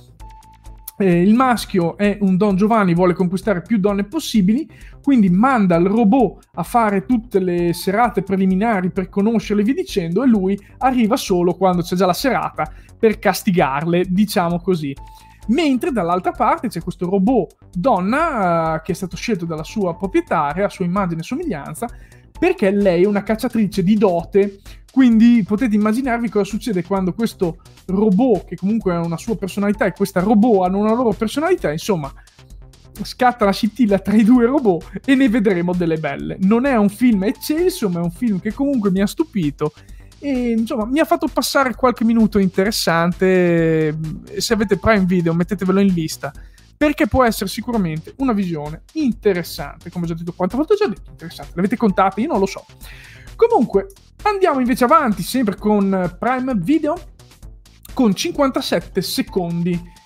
eh, 1.00 1.22
il 1.22 1.34
maschio 1.34 1.96
è 1.96 2.18
un 2.20 2.36
Don 2.36 2.56
Giovanni, 2.56 2.94
vuole 2.94 3.14
conquistare 3.14 3.62
più 3.62 3.78
donne 3.78 4.04
possibili, 4.04 4.68
quindi 5.02 5.30
manda 5.30 5.76
il 5.76 5.86
robot 5.86 6.48
a 6.54 6.62
fare 6.62 7.06
tutte 7.06 7.38
le 7.40 7.72
serate 7.72 8.22
preliminari 8.22 8.90
per 8.90 9.08
conoscerle, 9.08 9.62
vi 9.62 9.72
dicendo, 9.72 10.22
e 10.22 10.26
lui 10.26 10.60
arriva 10.78 11.16
solo 11.16 11.54
quando 11.54 11.82
c'è 11.82 11.96
già 11.96 12.06
la 12.06 12.12
serata 12.12 12.70
per 12.98 13.18
castigarle, 13.18 14.04
diciamo 14.08 14.60
così. 14.60 14.94
Mentre 15.48 15.90
dall'altra 15.90 16.32
parte 16.32 16.68
c'è 16.68 16.82
questo 16.82 17.08
robot 17.08 17.56
donna 17.72 18.74
uh, 18.74 18.82
che 18.82 18.92
è 18.92 18.94
stato 18.94 19.16
scelto 19.16 19.46
dalla 19.46 19.64
sua 19.64 19.96
proprietaria, 19.96 20.66
a 20.66 20.68
sua 20.68 20.84
immagine 20.84 21.22
e 21.22 21.24
somiglianza, 21.24 21.88
perché 22.38 22.70
lei 22.70 23.02
è 23.02 23.06
una 23.06 23.22
cacciatrice 23.22 23.82
di 23.82 23.96
dote. 23.96 24.60
Quindi 24.92 25.44
potete 25.46 25.76
immaginarvi 25.76 26.28
cosa 26.28 26.44
succede 26.44 26.82
quando 26.82 27.12
questo 27.12 27.58
robot, 27.86 28.46
che 28.46 28.56
comunque 28.56 28.94
ha 28.94 29.00
una 29.00 29.16
sua 29.16 29.36
personalità, 29.36 29.84
e 29.86 29.92
questa 29.92 30.20
robot 30.20 30.66
hanno 30.66 30.78
una 30.78 30.94
loro 30.94 31.12
personalità, 31.12 31.70
insomma, 31.70 32.12
scatta 33.02 33.44
la 33.44 33.52
scintilla 33.52 33.98
tra 33.98 34.14
i 34.14 34.24
due 34.24 34.46
robot 34.46 35.00
e 35.04 35.14
ne 35.14 35.28
vedremo 35.28 35.72
delle 35.72 35.98
belle. 35.98 36.36
Non 36.40 36.66
è 36.66 36.76
un 36.76 36.88
film 36.88 37.24
eccelso, 37.24 37.88
ma 37.88 38.00
è 38.00 38.02
un 38.02 38.10
film 38.10 38.40
che 38.40 38.52
comunque 38.52 38.90
mi 38.90 39.00
ha 39.00 39.06
stupito 39.06 39.72
e 40.18 40.50
insomma 40.50 40.84
mi 40.84 40.98
ha 40.98 41.06
fatto 41.06 41.28
passare 41.28 41.74
qualche 41.74 42.04
minuto 42.04 42.38
interessante. 42.38 43.96
Se 44.36 44.52
avete 44.52 44.76
Prime 44.76 45.06
Video, 45.06 45.32
mettetevelo 45.32 45.80
in 45.80 45.94
lista 45.94 46.32
perché 46.76 47.06
può 47.06 47.24
essere 47.24 47.48
sicuramente 47.48 48.14
una 48.18 48.32
visione 48.32 48.82
interessante. 48.94 49.90
Come 49.90 50.04
ho 50.04 50.08
già 50.08 50.14
detto, 50.14 50.32
quante 50.32 50.56
volte 50.56 50.72
ho 50.74 50.76
già 50.76 50.86
detto 50.86 51.10
interessante? 51.10 51.52
L'avete 51.54 51.76
contata? 51.76 52.20
Io 52.20 52.28
non 52.28 52.38
lo 52.38 52.46
so. 52.46 52.64
Comunque, 53.36 53.88
andiamo 54.22 54.60
invece 54.60 54.84
avanti, 54.84 55.22
sempre 55.22 55.56
con 55.56 56.16
Prime 56.18 56.54
Video, 56.56 56.98
con 57.94 58.14
57 58.14 59.02
secondi. 59.02 59.98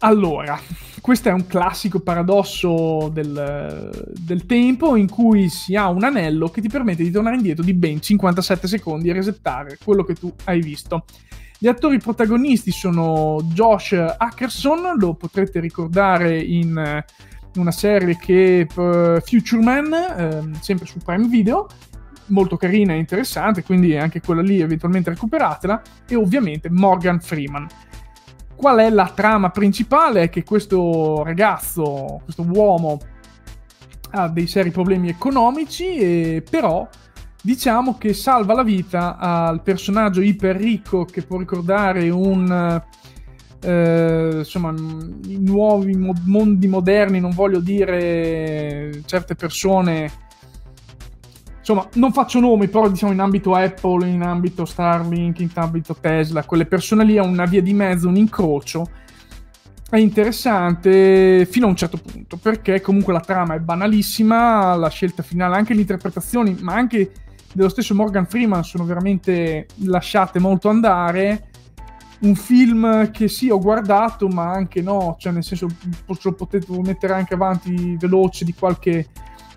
Allora, 0.00 0.58
questo 1.00 1.28
è 1.28 1.32
un 1.32 1.46
classico 1.46 2.00
paradosso 2.00 3.08
del, 3.12 4.12
del, 4.12 4.46
tempo 4.46 4.96
in 4.96 5.08
cui 5.08 5.48
si 5.48 5.74
ha 5.74 5.88
un 5.88 6.04
anello 6.04 6.48
che 6.48 6.60
ti 6.60 6.68
permette 6.68 7.02
di 7.02 7.10
tornare 7.10 7.36
indietro 7.36 7.64
di 7.64 7.74
ben 7.74 8.00
57 8.00 8.66
secondi 8.66 9.08
e 9.08 9.12
resettare 9.12 9.78
quello 9.82 10.04
che 10.04 10.14
tu 10.14 10.32
hai 10.44 10.60
visto. 10.60 11.04
Gli 11.58 11.68
attori 11.68 11.98
protagonisti 11.98 12.70
sono 12.70 13.38
Josh 13.44 13.92
Ackerson, 13.92 14.98
lo 14.98 15.14
potrete 15.14 15.58
ricordare 15.58 16.38
in 16.38 17.02
una 17.60 17.70
serie 17.70 18.16
che 18.16 18.66
uh, 18.74 19.20
Future 19.20 19.62
Man, 19.62 20.52
uh, 20.52 20.56
sempre 20.60 20.86
su 20.86 20.98
Prime 20.98 21.28
Video, 21.28 21.66
molto 22.26 22.56
carina 22.56 22.92
e 22.92 22.98
interessante, 22.98 23.62
quindi 23.62 23.96
anche 23.96 24.20
quella 24.20 24.42
lì 24.42 24.60
eventualmente 24.60 25.10
recuperatela, 25.10 25.82
e 26.08 26.16
ovviamente 26.16 26.68
Morgan 26.70 27.20
Freeman. 27.20 27.66
Qual 28.54 28.78
è 28.78 28.90
la 28.90 29.12
trama 29.14 29.50
principale? 29.50 30.22
È 30.22 30.30
che 30.30 30.42
questo 30.42 31.22
ragazzo, 31.22 32.20
questo 32.24 32.42
uomo, 32.42 32.98
ha 34.10 34.28
dei 34.28 34.46
seri 34.46 34.70
problemi 34.70 35.08
economici, 35.08 35.96
e 35.96 36.42
però 36.48 36.88
diciamo 37.42 37.96
che 37.96 38.12
salva 38.12 38.54
la 38.54 38.64
vita 38.64 39.18
al 39.18 39.62
personaggio 39.62 40.20
iper 40.20 40.56
ricco 40.56 41.04
che 41.04 41.22
può 41.22 41.38
ricordare 41.38 42.08
un... 42.08 42.82
Eh, 43.60 44.34
insomma, 44.38 44.70
i 45.26 45.38
nuovi 45.40 45.96
mondi 45.96 46.68
moderni, 46.68 47.20
non 47.20 47.30
voglio 47.30 47.60
dire 47.60 49.02
certe 49.06 49.34
persone 49.34 50.24
insomma, 51.66 51.88
non 51.94 52.12
faccio 52.12 52.38
nomi, 52.38 52.68
però 52.68 52.88
diciamo 52.88 53.12
in 53.12 53.18
ambito 53.18 53.52
Apple, 53.54 54.08
in 54.08 54.22
ambito 54.22 54.64
Starlink, 54.64 55.40
in 55.40 55.50
ambito 55.54 55.96
Tesla, 56.00 56.44
quelle 56.44 56.64
persone 56.64 57.04
lì 57.04 57.18
hanno 57.18 57.30
una 57.30 57.44
via 57.44 57.60
di 57.60 57.74
mezzo, 57.74 58.06
un 58.06 58.14
incrocio. 58.14 58.88
È 59.90 59.96
interessante 59.96 61.44
fino 61.50 61.66
a 61.66 61.68
un 61.70 61.76
certo 61.76 61.96
punto, 61.96 62.36
perché 62.36 62.80
comunque 62.80 63.12
la 63.12 63.20
trama 63.20 63.54
è 63.54 63.58
banalissima, 63.58 64.76
la 64.76 64.88
scelta 64.90 65.24
finale, 65.24 65.56
anche 65.56 65.74
le 65.74 65.80
interpretazioni, 65.80 66.56
ma 66.60 66.74
anche 66.74 67.10
dello 67.52 67.68
stesso 67.68 67.96
Morgan 67.96 68.26
Freeman 68.26 68.62
sono 68.62 68.84
veramente 68.84 69.66
lasciate 69.84 70.38
molto 70.38 70.68
andare. 70.68 71.48
Un 72.18 72.34
film 72.34 73.10
che 73.10 73.28
sì, 73.28 73.50
ho 73.50 73.58
guardato, 73.58 74.28
ma 74.28 74.50
anche 74.50 74.80
no, 74.80 75.16
cioè 75.18 75.32
nel 75.32 75.44
senso 75.44 75.68
lo 76.06 76.32
potete 76.32 76.66
mettere 76.80 77.12
anche 77.12 77.34
avanti 77.34 77.96
veloce 77.98 78.44
di 78.44 78.54
qualche 78.54 79.08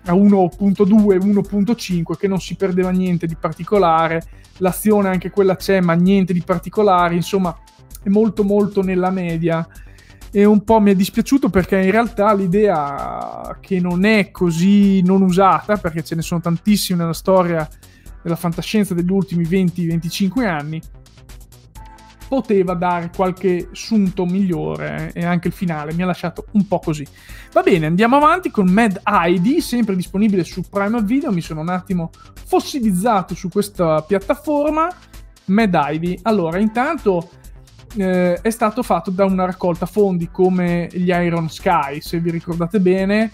a 0.04 0.12
1.2, 0.12 1.18
1.5 1.18 2.16
che 2.16 2.28
non 2.28 2.40
si 2.40 2.56
perdeva 2.56 2.90
niente 2.90 3.26
di 3.26 3.36
particolare, 3.36 4.22
l'azione 4.58 5.08
anche 5.08 5.30
quella 5.30 5.56
c'è 5.56 5.80
ma 5.80 5.94
niente 5.94 6.32
di 6.32 6.42
particolare, 6.42 7.14
insomma 7.14 7.56
è 8.02 8.08
molto 8.08 8.44
molto 8.44 8.82
nella 8.82 9.10
media. 9.10 9.66
E 10.32 10.44
un 10.44 10.62
po' 10.62 10.80
mi 10.80 10.92
è 10.92 10.94
dispiaciuto 10.94 11.50
perché 11.50 11.80
in 11.80 11.90
realtà 11.90 12.32
l'idea 12.32 13.58
che 13.60 13.80
non 13.80 14.04
è 14.04 14.30
così 14.30 15.02
non 15.02 15.22
usata, 15.22 15.76
perché 15.76 16.04
ce 16.04 16.14
ne 16.14 16.22
sono 16.22 16.40
tantissime 16.40 17.00
nella 17.00 17.12
storia 17.12 17.68
della 18.22 18.36
fantascienza 18.36 18.94
degli 18.94 19.10
ultimi 19.10 19.44
20-25 19.44 20.46
anni, 20.46 20.80
poteva 22.30 22.74
dare 22.74 23.10
qualche 23.12 23.70
sunto 23.72 24.24
migliore 24.24 25.10
e 25.12 25.24
anche 25.24 25.48
il 25.48 25.52
finale 25.52 25.92
mi 25.94 26.04
ha 26.04 26.06
lasciato 26.06 26.44
un 26.52 26.64
po' 26.68 26.78
così. 26.78 27.04
Va 27.52 27.62
bene, 27.62 27.86
andiamo 27.86 28.14
avanti 28.14 28.52
con 28.52 28.68
Mad 28.68 29.00
ID, 29.04 29.58
sempre 29.58 29.96
disponibile 29.96 30.44
su 30.44 30.62
Prime 30.70 31.02
Video, 31.02 31.32
mi 31.32 31.40
sono 31.40 31.60
un 31.60 31.70
attimo 31.70 32.10
fossilizzato 32.46 33.34
su 33.34 33.48
questa 33.48 34.00
piattaforma. 34.02 34.88
Mad 35.46 35.76
ID, 35.76 36.20
allora 36.22 36.58
intanto 36.58 37.30
eh, 37.96 38.34
è 38.40 38.50
stato 38.50 38.84
fatto 38.84 39.10
da 39.10 39.24
una 39.24 39.44
raccolta 39.44 39.86
fondi 39.86 40.30
come 40.30 40.86
gli 40.92 41.08
Iron 41.08 41.50
Sky, 41.50 42.00
se 42.00 42.20
vi 42.20 42.30
ricordate 42.30 42.78
bene, 42.78 43.28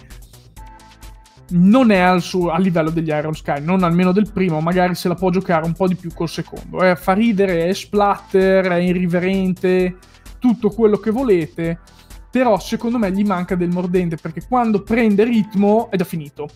non 1.51 1.91
è 1.91 1.99
al 1.99 2.23
suo, 2.23 2.51
a 2.51 2.59
livello 2.59 2.91
degli 2.91 3.09
Iron 3.09 3.35
Sky, 3.35 3.63
non 3.63 3.83
almeno 3.83 4.13
del 4.13 4.31
primo, 4.33 4.61
magari 4.61 4.95
se 4.95 5.09
la 5.09 5.15
può 5.15 5.31
giocare 5.31 5.65
un 5.65 5.73
po' 5.73 5.87
di 5.87 5.95
più 5.95 6.11
col 6.13 6.29
secondo. 6.29 6.83
Eh, 6.83 6.97
fa 6.97 7.13
ridere, 7.13 7.67
è 7.67 7.73
splatter, 7.73 8.67
è 8.67 8.79
irriverente, 8.79 9.97
tutto 10.39 10.71
quello 10.71 10.97
che 10.99 11.11
volete, 11.11 11.79
però 12.31 12.59
secondo 12.59 12.99
me 12.99 13.11
gli 13.13 13.25
manca 13.25 13.55
del 13.55 13.71
mordente 13.71 14.17
perché 14.17 14.43
quando 14.47 14.83
prende 14.83 15.25
ritmo 15.25 15.91
è 15.91 15.97
già 15.97 16.05
finito. 16.05 16.49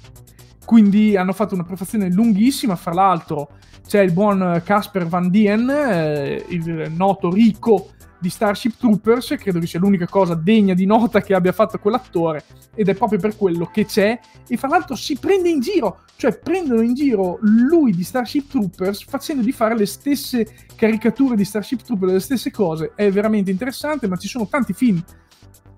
Quindi 0.64 1.16
hanno 1.16 1.32
fatto 1.32 1.54
una 1.54 1.64
prefazione 1.64 2.10
lunghissima, 2.10 2.76
fra 2.76 2.92
l'altro 2.92 3.50
c'è 3.86 4.02
il 4.02 4.12
buon 4.12 4.62
Casper 4.64 5.06
Van 5.06 5.30
Dien, 5.30 5.68
eh, 5.68 6.44
il 6.48 6.92
noto 6.94 7.32
ricco 7.32 7.90
di 8.20 8.28
Starship 8.28 8.76
Troopers, 8.78 9.34
credo 9.38 9.58
che 9.58 9.66
sia 9.66 9.80
l'unica 9.80 10.06
cosa 10.06 10.34
degna 10.34 10.74
di 10.74 10.84
nota 10.84 11.20
che 11.20 11.34
abbia 11.34 11.52
fatto 11.52 11.78
quell'attore 11.78 12.44
ed 12.74 12.88
è 12.88 12.94
proprio 12.94 13.18
per 13.18 13.36
quello 13.36 13.66
che 13.66 13.86
c'è 13.86 14.18
e 14.46 14.56
fra 14.56 14.68
l'altro 14.68 14.94
si 14.94 15.16
prende 15.18 15.48
in 15.48 15.60
giro, 15.60 16.02
cioè 16.16 16.38
prendono 16.38 16.82
in 16.82 16.94
giro 16.94 17.38
lui 17.40 17.92
di 17.92 18.04
Starship 18.04 18.50
Troopers 18.50 19.04
facendo 19.04 19.42
di 19.42 19.52
fare 19.52 19.76
le 19.76 19.86
stesse 19.86 20.46
caricature 20.76 21.34
di 21.34 21.44
Starship 21.44 21.82
Troopers, 21.82 22.12
le 22.12 22.20
stesse 22.20 22.50
cose, 22.50 22.92
è 22.94 23.10
veramente 23.10 23.50
interessante, 23.50 24.06
ma 24.06 24.16
ci 24.16 24.28
sono 24.28 24.46
tanti 24.46 24.72
film 24.72 25.02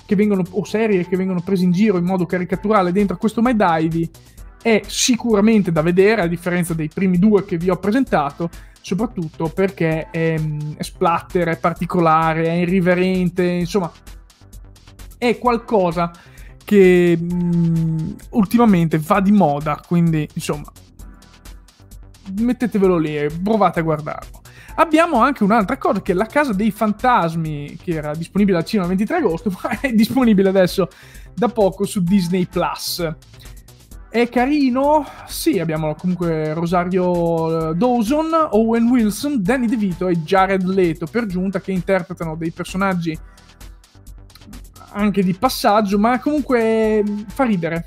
che 0.04 0.16
vengono, 0.16 0.42
o 0.50 0.64
serie 0.64 1.06
che 1.06 1.16
vengono 1.16 1.40
presi 1.40 1.64
in 1.64 1.72
giro 1.72 1.96
in 1.96 2.04
modo 2.04 2.26
caricaturale 2.26 2.92
dentro 2.92 3.14
a 3.14 3.18
questo 3.18 3.40
My 3.40 3.54
Ivy 3.56 4.10
è 4.62 4.80
sicuramente 4.86 5.72
da 5.72 5.82
vedere 5.82 6.22
a 6.22 6.26
differenza 6.26 6.72
dei 6.72 6.88
primi 6.88 7.18
due 7.18 7.44
che 7.44 7.56
vi 7.56 7.68
ho 7.68 7.76
presentato 7.76 8.48
soprattutto 8.82 9.48
perché 9.48 10.10
è, 10.10 10.34
è 10.76 10.82
splatter, 10.82 11.48
è 11.48 11.58
particolare, 11.58 12.44
è 12.46 12.52
irriverente, 12.52 13.44
insomma, 13.44 13.90
è 15.16 15.38
qualcosa 15.38 16.10
che 16.64 17.16
mh, 17.16 18.16
ultimamente 18.30 18.98
va 18.98 19.20
di 19.20 19.30
moda, 19.30 19.80
quindi 19.86 20.28
insomma, 20.34 20.70
mettetevelo 22.40 22.98
lì 22.98 23.26
provate 23.42 23.80
a 23.80 23.82
guardarlo. 23.82 24.40
Abbiamo 24.76 25.20
anche 25.20 25.44
un'altra 25.44 25.76
cosa 25.76 26.00
che 26.00 26.12
è 26.12 26.14
La 26.14 26.26
Casa 26.26 26.52
dei 26.52 26.70
Fantasmi, 26.70 27.78
che 27.80 27.92
era 27.92 28.14
disponibile 28.14 28.58
al 28.58 28.64
cinema 28.64 28.90
il 28.90 28.96
23 28.96 29.16
agosto, 29.18 29.52
ma 29.62 29.80
è 29.80 29.92
disponibile 29.92 30.48
adesso 30.48 30.88
da 31.34 31.48
poco 31.48 31.84
su 31.84 32.02
Disney 32.02 32.46
Plus. 32.46 33.06
È 34.12 34.28
carino? 34.28 35.06
Sì, 35.26 35.58
abbiamo 35.58 35.94
comunque 35.94 36.52
Rosario 36.52 37.70
eh, 37.70 37.74
Dawson, 37.74 38.28
Owen 38.50 38.90
Wilson, 38.90 39.42
Danny 39.42 39.66
DeVito 39.66 40.06
e 40.06 40.16
Jared 40.16 40.64
Leto 40.64 41.06
per 41.06 41.24
giunta 41.24 41.62
che 41.62 41.72
interpretano 41.72 42.36
dei 42.36 42.50
personaggi 42.50 43.18
anche 44.90 45.22
di 45.22 45.32
passaggio, 45.32 45.98
ma 45.98 46.20
comunque 46.20 47.02
mm, 47.02 47.20
fa 47.28 47.44
ridere. 47.44 47.86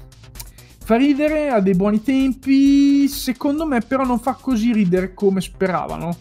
Fa 0.83 0.95
ridere, 0.95 1.49
ha 1.49 1.59
dei 1.59 1.75
buoni 1.75 2.01
tempi, 2.01 3.07
secondo 3.07 3.67
me 3.67 3.81
però 3.81 4.03
non 4.03 4.17
fa 4.17 4.33
così 4.33 4.73
ridere 4.73 5.13
come 5.13 5.41
speravano. 5.41 6.17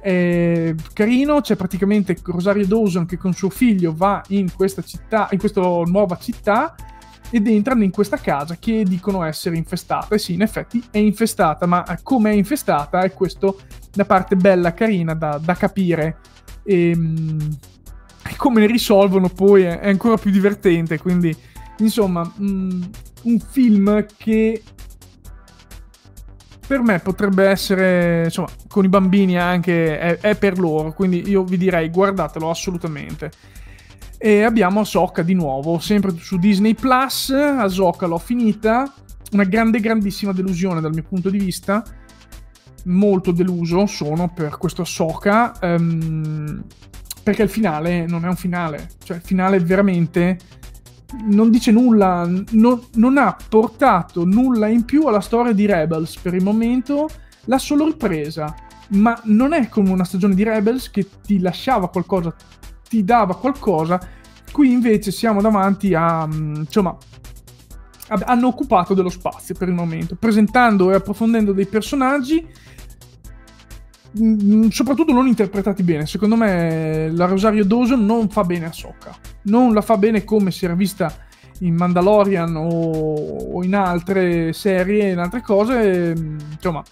È 0.00 0.74
carino, 0.92 1.40
c'è 1.40 1.54
praticamente 1.54 2.16
Rosario 2.24 2.66
Dawson 2.66 3.06
che 3.06 3.16
con 3.16 3.32
suo 3.32 3.48
figlio 3.48 3.94
va 3.94 4.24
in 4.30 4.52
questa 4.52 4.82
città, 4.82 5.28
in 5.30 5.38
questa 5.38 5.60
nuova 5.60 6.18
città 6.18 6.74
ed 7.30 7.46
entrano 7.46 7.84
in 7.84 7.90
questa 7.90 8.16
casa 8.16 8.56
che 8.58 8.82
dicono 8.84 9.22
essere 9.22 9.56
infestata. 9.56 10.14
E 10.14 10.18
sì, 10.18 10.34
in 10.34 10.42
effetti 10.42 10.82
è 10.90 10.98
infestata, 10.98 11.66
ma 11.66 11.84
come 12.02 12.30
è 12.30 12.34
infestata 12.34 13.00
è 13.00 13.12
questa 13.12 13.52
la 13.94 14.04
parte 14.04 14.36
bella, 14.36 14.74
carina 14.74 15.14
da, 15.14 15.38
da 15.42 15.54
capire. 15.54 16.18
E, 16.64 16.90
ehm, 16.90 17.58
e 18.28 18.36
come 18.36 18.60
ne 18.60 18.66
risolvono 18.66 19.28
poi 19.28 19.62
è, 19.62 19.78
è 19.78 19.88
ancora 19.88 20.16
più 20.16 20.30
divertente. 20.30 20.98
Quindi, 20.98 21.34
insomma, 21.78 22.22
mh, 22.22 22.44
mm, 22.44 22.82
un 23.22 23.38
film 23.38 24.06
che 24.16 24.62
per 26.70 26.82
me 26.82 27.00
potrebbe 27.00 27.46
essere, 27.46 28.24
insomma, 28.24 28.48
con 28.68 28.84
i 28.84 28.88
bambini 28.88 29.36
anche, 29.36 29.98
è, 29.98 30.18
è 30.18 30.36
per 30.36 30.56
loro, 30.56 30.92
quindi 30.92 31.28
io 31.28 31.42
vi 31.42 31.56
direi 31.56 31.90
guardatelo 31.90 32.48
assolutamente. 32.48 33.32
E 34.22 34.42
abbiamo 34.42 34.80
Ahsoka 34.80 35.22
di 35.22 35.32
nuovo, 35.32 35.78
sempre 35.78 36.14
su 36.18 36.36
Disney 36.36 36.74
Plus. 36.74 37.30
Ahsoka 37.30 38.04
l'ho 38.04 38.18
finita. 38.18 38.92
Una 39.32 39.44
grande, 39.44 39.80
grandissima 39.80 40.32
delusione 40.32 40.82
dal 40.82 40.92
mio 40.92 41.04
punto 41.08 41.30
di 41.30 41.38
vista. 41.38 41.82
Molto 42.84 43.32
deluso 43.32 43.86
sono 43.86 44.30
per 44.30 44.58
questo 44.58 44.82
Ahsoka. 44.82 45.54
Um, 45.62 46.62
perché 47.22 47.44
il 47.44 47.48
finale 47.48 48.04
non 48.04 48.26
è 48.26 48.28
un 48.28 48.36
finale. 48.36 48.90
Cioè, 49.02 49.16
il 49.16 49.22
finale 49.22 49.58
veramente 49.58 50.36
non 51.24 51.50
dice 51.50 51.70
nulla, 51.70 52.28
non, 52.50 52.78
non, 52.96 53.16
ha 53.16 53.34
portato 53.48 54.26
nulla 54.26 54.66
in 54.68 54.84
più 54.84 55.06
alla 55.06 55.22
storia 55.22 55.52
di 55.52 55.64
Rebels 55.64 56.18
per 56.18 56.34
il 56.34 56.42
momento, 56.42 57.08
l'ha 57.46 57.58
solo 57.58 57.86
ripresa. 57.86 58.54
Ma 58.88 59.18
non 59.24 59.54
è 59.54 59.68
come 59.70 59.90
una 59.90 60.04
stagione 60.04 60.34
di 60.34 60.42
Rebels 60.42 60.90
che 60.90 61.08
ti 61.24 61.38
lasciava 61.38 61.88
qualcosa, 61.88 62.34
ti 62.90 63.04
dava 63.04 63.36
qualcosa. 63.36 64.00
Qui 64.50 64.72
invece 64.72 65.12
siamo 65.12 65.40
davanti 65.40 65.94
a, 65.94 66.26
mm, 66.26 66.54
insomma, 66.56 66.96
hanno 68.08 68.48
occupato 68.48 68.94
dello 68.94 69.08
spazio 69.08 69.54
per 69.54 69.68
il 69.68 69.74
momento, 69.74 70.16
presentando 70.16 70.90
e 70.90 70.96
approfondendo 70.96 71.52
dei 71.52 71.66
personaggi 71.66 72.44
Mm, 74.18 74.68
soprattutto 74.68 75.12
non 75.12 75.26
interpretati 75.26 75.82
bene. 75.82 76.06
Secondo 76.06 76.36
me 76.36 77.10
la 77.12 77.26
Rosario 77.26 77.64
Dawson 77.64 78.04
non 78.04 78.28
fa 78.28 78.42
bene 78.44 78.66
a 78.66 78.72
Socca. 78.72 79.14
Non 79.42 79.72
la 79.72 79.82
fa 79.82 79.96
bene 79.96 80.24
come 80.24 80.50
si 80.50 80.64
era 80.64 80.74
vista 80.74 81.12
in 81.60 81.74
Mandalorian 81.74 82.56
o, 82.56 83.62
in 83.62 83.74
altre 83.74 84.52
serie, 84.52 85.10
in 85.10 85.18
altre 85.18 85.42
cose. 85.42 86.14
Mm, 86.18 86.38
insomma, 86.52 86.82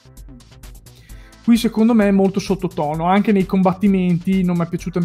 qui 1.48 1.56
secondo 1.56 1.94
me 1.94 2.08
è 2.08 2.10
molto 2.10 2.40
sottotono. 2.40 3.06
Anche 3.06 3.32
nei 3.32 3.46
combattimenti 3.46 4.44
non 4.44 4.58
mi 4.58 4.64
è 4.64 4.68
piaciuta 4.68 5.00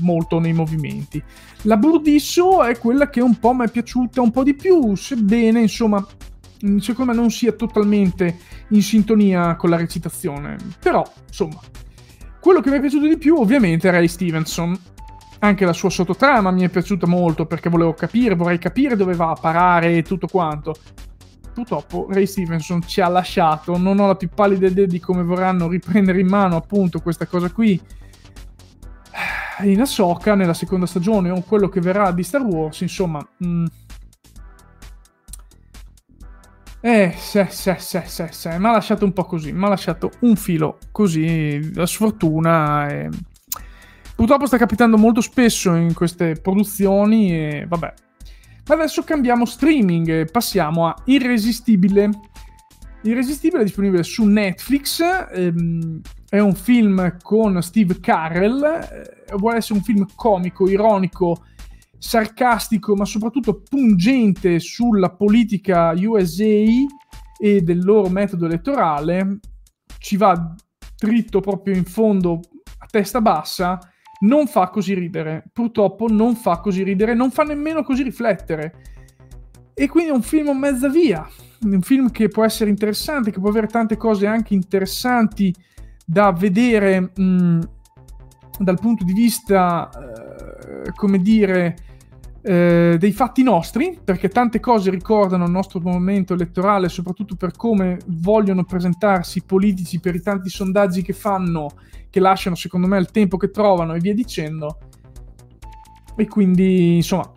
molto 0.00 0.38
nei 0.38 0.52
movimenti. 0.52 1.20
La 1.62 1.76
Burdisso 1.76 2.62
è 2.62 2.78
quella 2.78 3.10
che 3.10 3.20
un 3.20 3.36
po' 3.38 3.52
mi 3.52 3.64
è 3.64 3.70
piaciuta 3.70 4.20
un 4.20 4.30
po' 4.30 4.44
di 4.44 4.54
più, 4.54 4.94
sebbene 4.94 5.60
insomma 5.60 6.06
Mm, 6.66 6.78
secondo 6.78 7.12
me 7.12 7.18
non 7.18 7.30
sia 7.30 7.52
totalmente 7.52 8.38
in 8.70 8.82
sintonia 8.82 9.54
con 9.56 9.70
la 9.70 9.76
recitazione. 9.76 10.56
Però, 10.80 11.04
insomma, 11.26 11.60
quello 12.40 12.60
che 12.60 12.70
mi 12.70 12.78
è 12.78 12.80
piaciuto 12.80 13.06
di 13.06 13.16
più 13.16 13.36
ovviamente 13.36 13.88
è 13.88 13.92
Ray 13.92 14.08
Stevenson. 14.08 14.76
Anche 15.40 15.64
la 15.64 15.72
sua 15.72 15.88
sottotrama 15.88 16.50
mi 16.50 16.62
è 16.62 16.68
piaciuta 16.68 17.06
molto 17.06 17.46
perché 17.46 17.68
volevo 17.68 17.94
capire, 17.94 18.34
vorrei 18.34 18.58
capire 18.58 18.96
dove 18.96 19.14
va 19.14 19.30
a 19.30 19.38
parare 19.40 19.96
e 19.96 20.02
tutto 20.02 20.26
quanto. 20.26 20.74
Purtroppo 21.58 22.06
Ray 22.08 22.24
Stevenson 22.24 22.82
ci 22.86 23.00
ha 23.00 23.08
lasciato, 23.08 23.76
non 23.76 23.98
ho 23.98 24.06
la 24.06 24.14
più 24.14 24.28
pallida 24.32 24.68
idea 24.68 24.86
di 24.86 25.00
come 25.00 25.24
vorranno 25.24 25.66
riprendere 25.66 26.20
in 26.20 26.28
mano 26.28 26.54
appunto 26.54 27.00
questa 27.00 27.26
cosa 27.26 27.50
qui 27.50 27.80
in 29.62 29.80
Ahsoka 29.80 30.36
nella 30.36 30.54
seconda 30.54 30.86
stagione 30.86 31.30
o 31.30 31.42
quello 31.42 31.68
che 31.68 31.80
verrà 31.80 32.12
di 32.12 32.22
Star 32.22 32.42
Wars, 32.42 32.82
insomma... 32.82 33.26
Mh, 33.38 33.46
mm, 33.48 33.66
eh, 36.80 37.14
se, 37.16 37.48
se, 37.50 37.74
se, 37.80 38.04
se, 38.06 38.28
se, 38.30 38.56
mi 38.56 38.66
ha 38.66 38.70
lasciato 38.70 39.04
un 39.04 39.12
po' 39.12 39.24
così, 39.24 39.50
mi 39.50 39.64
ha 39.64 39.68
lasciato 39.68 40.12
un 40.20 40.36
filo 40.36 40.78
così, 40.92 41.74
la 41.74 41.86
sfortuna. 41.86 42.86
E... 42.86 43.08
Purtroppo 44.14 44.46
sta 44.46 44.58
capitando 44.58 44.96
molto 44.96 45.20
spesso 45.20 45.74
in 45.74 45.92
queste 45.92 46.34
produzioni 46.40 47.32
e 47.32 47.66
vabbè. 47.66 48.06
Ma 48.68 48.74
adesso 48.74 49.02
cambiamo 49.02 49.46
streaming 49.46 50.08
e 50.08 50.24
passiamo 50.26 50.86
a 50.86 50.94
Irresistibile. 51.06 52.10
Irresistibile 53.02 53.62
è 53.62 53.64
disponibile 53.64 54.02
su 54.02 54.24
Netflix, 54.24 55.00
ehm, 55.32 56.00
è 56.28 56.38
un 56.38 56.54
film 56.54 57.16
con 57.22 57.62
Steve 57.62 57.98
Carell, 57.98 58.62
eh, 58.62 59.34
vuole 59.36 59.56
essere 59.56 59.78
un 59.78 59.84
film 59.84 60.06
comico, 60.14 60.68
ironico, 60.68 61.44
sarcastico 61.96 62.94
ma 62.94 63.06
soprattutto 63.06 63.62
pungente 63.62 64.60
sulla 64.60 65.10
politica 65.10 65.94
USA 65.96 66.44
e 67.40 67.62
del 67.62 67.82
loro 67.82 68.10
metodo 68.10 68.44
elettorale, 68.44 69.38
ci 69.98 70.18
va 70.18 70.54
dritto 70.98 71.40
proprio 71.40 71.74
in 71.74 71.84
fondo 71.84 72.40
a 72.80 72.86
testa 72.86 73.22
bassa, 73.22 73.78
non 74.20 74.46
fa 74.46 74.68
così 74.68 74.94
ridere. 74.94 75.44
Purtroppo 75.52 76.08
non 76.08 76.34
fa 76.34 76.58
così 76.58 76.82
ridere, 76.82 77.14
non 77.14 77.30
fa 77.30 77.42
nemmeno 77.42 77.82
così 77.82 78.02
riflettere. 78.02 78.74
E 79.74 79.88
quindi 79.88 80.10
è 80.10 80.14
un 80.14 80.22
film 80.22 80.56
mezza 80.58 80.88
via, 80.88 81.26
un 81.62 81.80
film 81.82 82.10
che 82.10 82.28
può 82.28 82.44
essere 82.44 82.70
interessante, 82.70 83.30
che 83.30 83.38
può 83.38 83.48
avere 83.50 83.68
tante 83.68 83.96
cose 83.96 84.26
anche 84.26 84.54
interessanti 84.54 85.54
da 86.04 86.32
vedere 86.32 87.12
mh, 87.14 87.60
dal 88.58 88.78
punto 88.80 89.04
di 89.04 89.12
vista, 89.12 89.88
eh, 89.90 90.92
come 90.94 91.18
dire, 91.18 91.76
eh, 92.42 92.96
dei 92.98 93.12
fatti 93.12 93.42
nostri, 93.42 93.98
perché 94.02 94.28
tante 94.28 94.60
cose 94.60 94.90
ricordano 94.90 95.44
il 95.44 95.50
nostro 95.50 95.80
momento 95.80 96.34
elettorale, 96.34 96.88
soprattutto 96.88 97.34
per 97.34 97.52
come 97.56 97.98
vogliono 98.06 98.64
presentarsi 98.64 99.38
i 99.38 99.42
politici, 99.44 100.00
per 100.00 100.14
i 100.14 100.20
tanti 100.20 100.48
sondaggi 100.48 101.02
che 101.02 101.12
fanno, 101.12 101.68
che 102.10 102.20
lasciano 102.20 102.54
secondo 102.54 102.86
me 102.86 102.98
il 102.98 103.10
tempo 103.10 103.36
che 103.36 103.50
trovano 103.50 103.94
e 103.94 104.00
via 104.00 104.14
dicendo. 104.14 104.78
E 106.16 106.26
quindi, 106.26 106.96
insomma, 106.96 107.32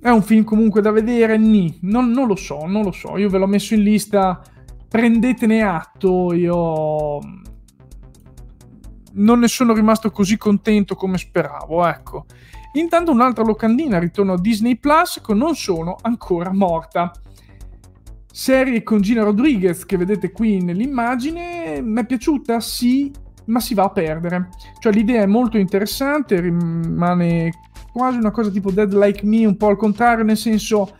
è 0.00 0.08
un 0.08 0.22
film 0.22 0.44
comunque 0.44 0.80
da 0.80 0.90
vedere, 0.90 1.36
ni. 1.38 1.78
Non, 1.82 2.10
non 2.10 2.26
lo 2.26 2.36
so, 2.36 2.64
non 2.66 2.82
lo 2.82 2.92
so. 2.92 3.16
Io 3.18 3.28
ve 3.28 3.38
l'ho 3.38 3.46
messo 3.46 3.74
in 3.74 3.82
lista, 3.82 4.42
prendetene 4.88 5.62
atto, 5.62 6.32
io 6.32 7.18
non 9.14 9.38
ne 9.38 9.48
sono 9.48 9.74
rimasto 9.74 10.10
così 10.10 10.36
contento 10.36 10.94
come 10.94 11.18
speravo, 11.18 11.86
ecco. 11.86 12.26
Intanto 12.74 13.10
un'altra 13.10 13.44
locandina 13.44 13.98
ritorno 13.98 14.32
a 14.34 14.40
Disney 14.40 14.76
Plus 14.76 15.20
con 15.22 15.36
Non 15.36 15.54
sono 15.54 15.96
ancora 16.00 16.52
morta. 16.52 17.12
Serie 18.30 18.82
con 18.82 19.02
Gina 19.02 19.22
Rodriguez 19.22 19.84
che 19.84 19.98
vedete 19.98 20.32
qui 20.32 20.62
nell'immagine, 20.62 21.82
mi 21.82 22.00
è 22.00 22.06
piaciuta? 22.06 22.60
Sì, 22.60 23.12
ma 23.46 23.60
si 23.60 23.74
va 23.74 23.84
a 23.84 23.90
perdere. 23.90 24.48
Cioè 24.78 24.92
l'idea 24.92 25.22
è 25.22 25.26
molto 25.26 25.58
interessante, 25.58 26.40
rimane 26.40 27.50
quasi 27.92 28.16
una 28.16 28.30
cosa 28.30 28.50
tipo 28.50 28.70
Dead 28.70 28.90
Like 28.94 29.26
Me, 29.26 29.44
un 29.44 29.58
po' 29.58 29.68
al 29.68 29.76
contrario, 29.76 30.24
nel 30.24 30.38
senso 30.38 30.96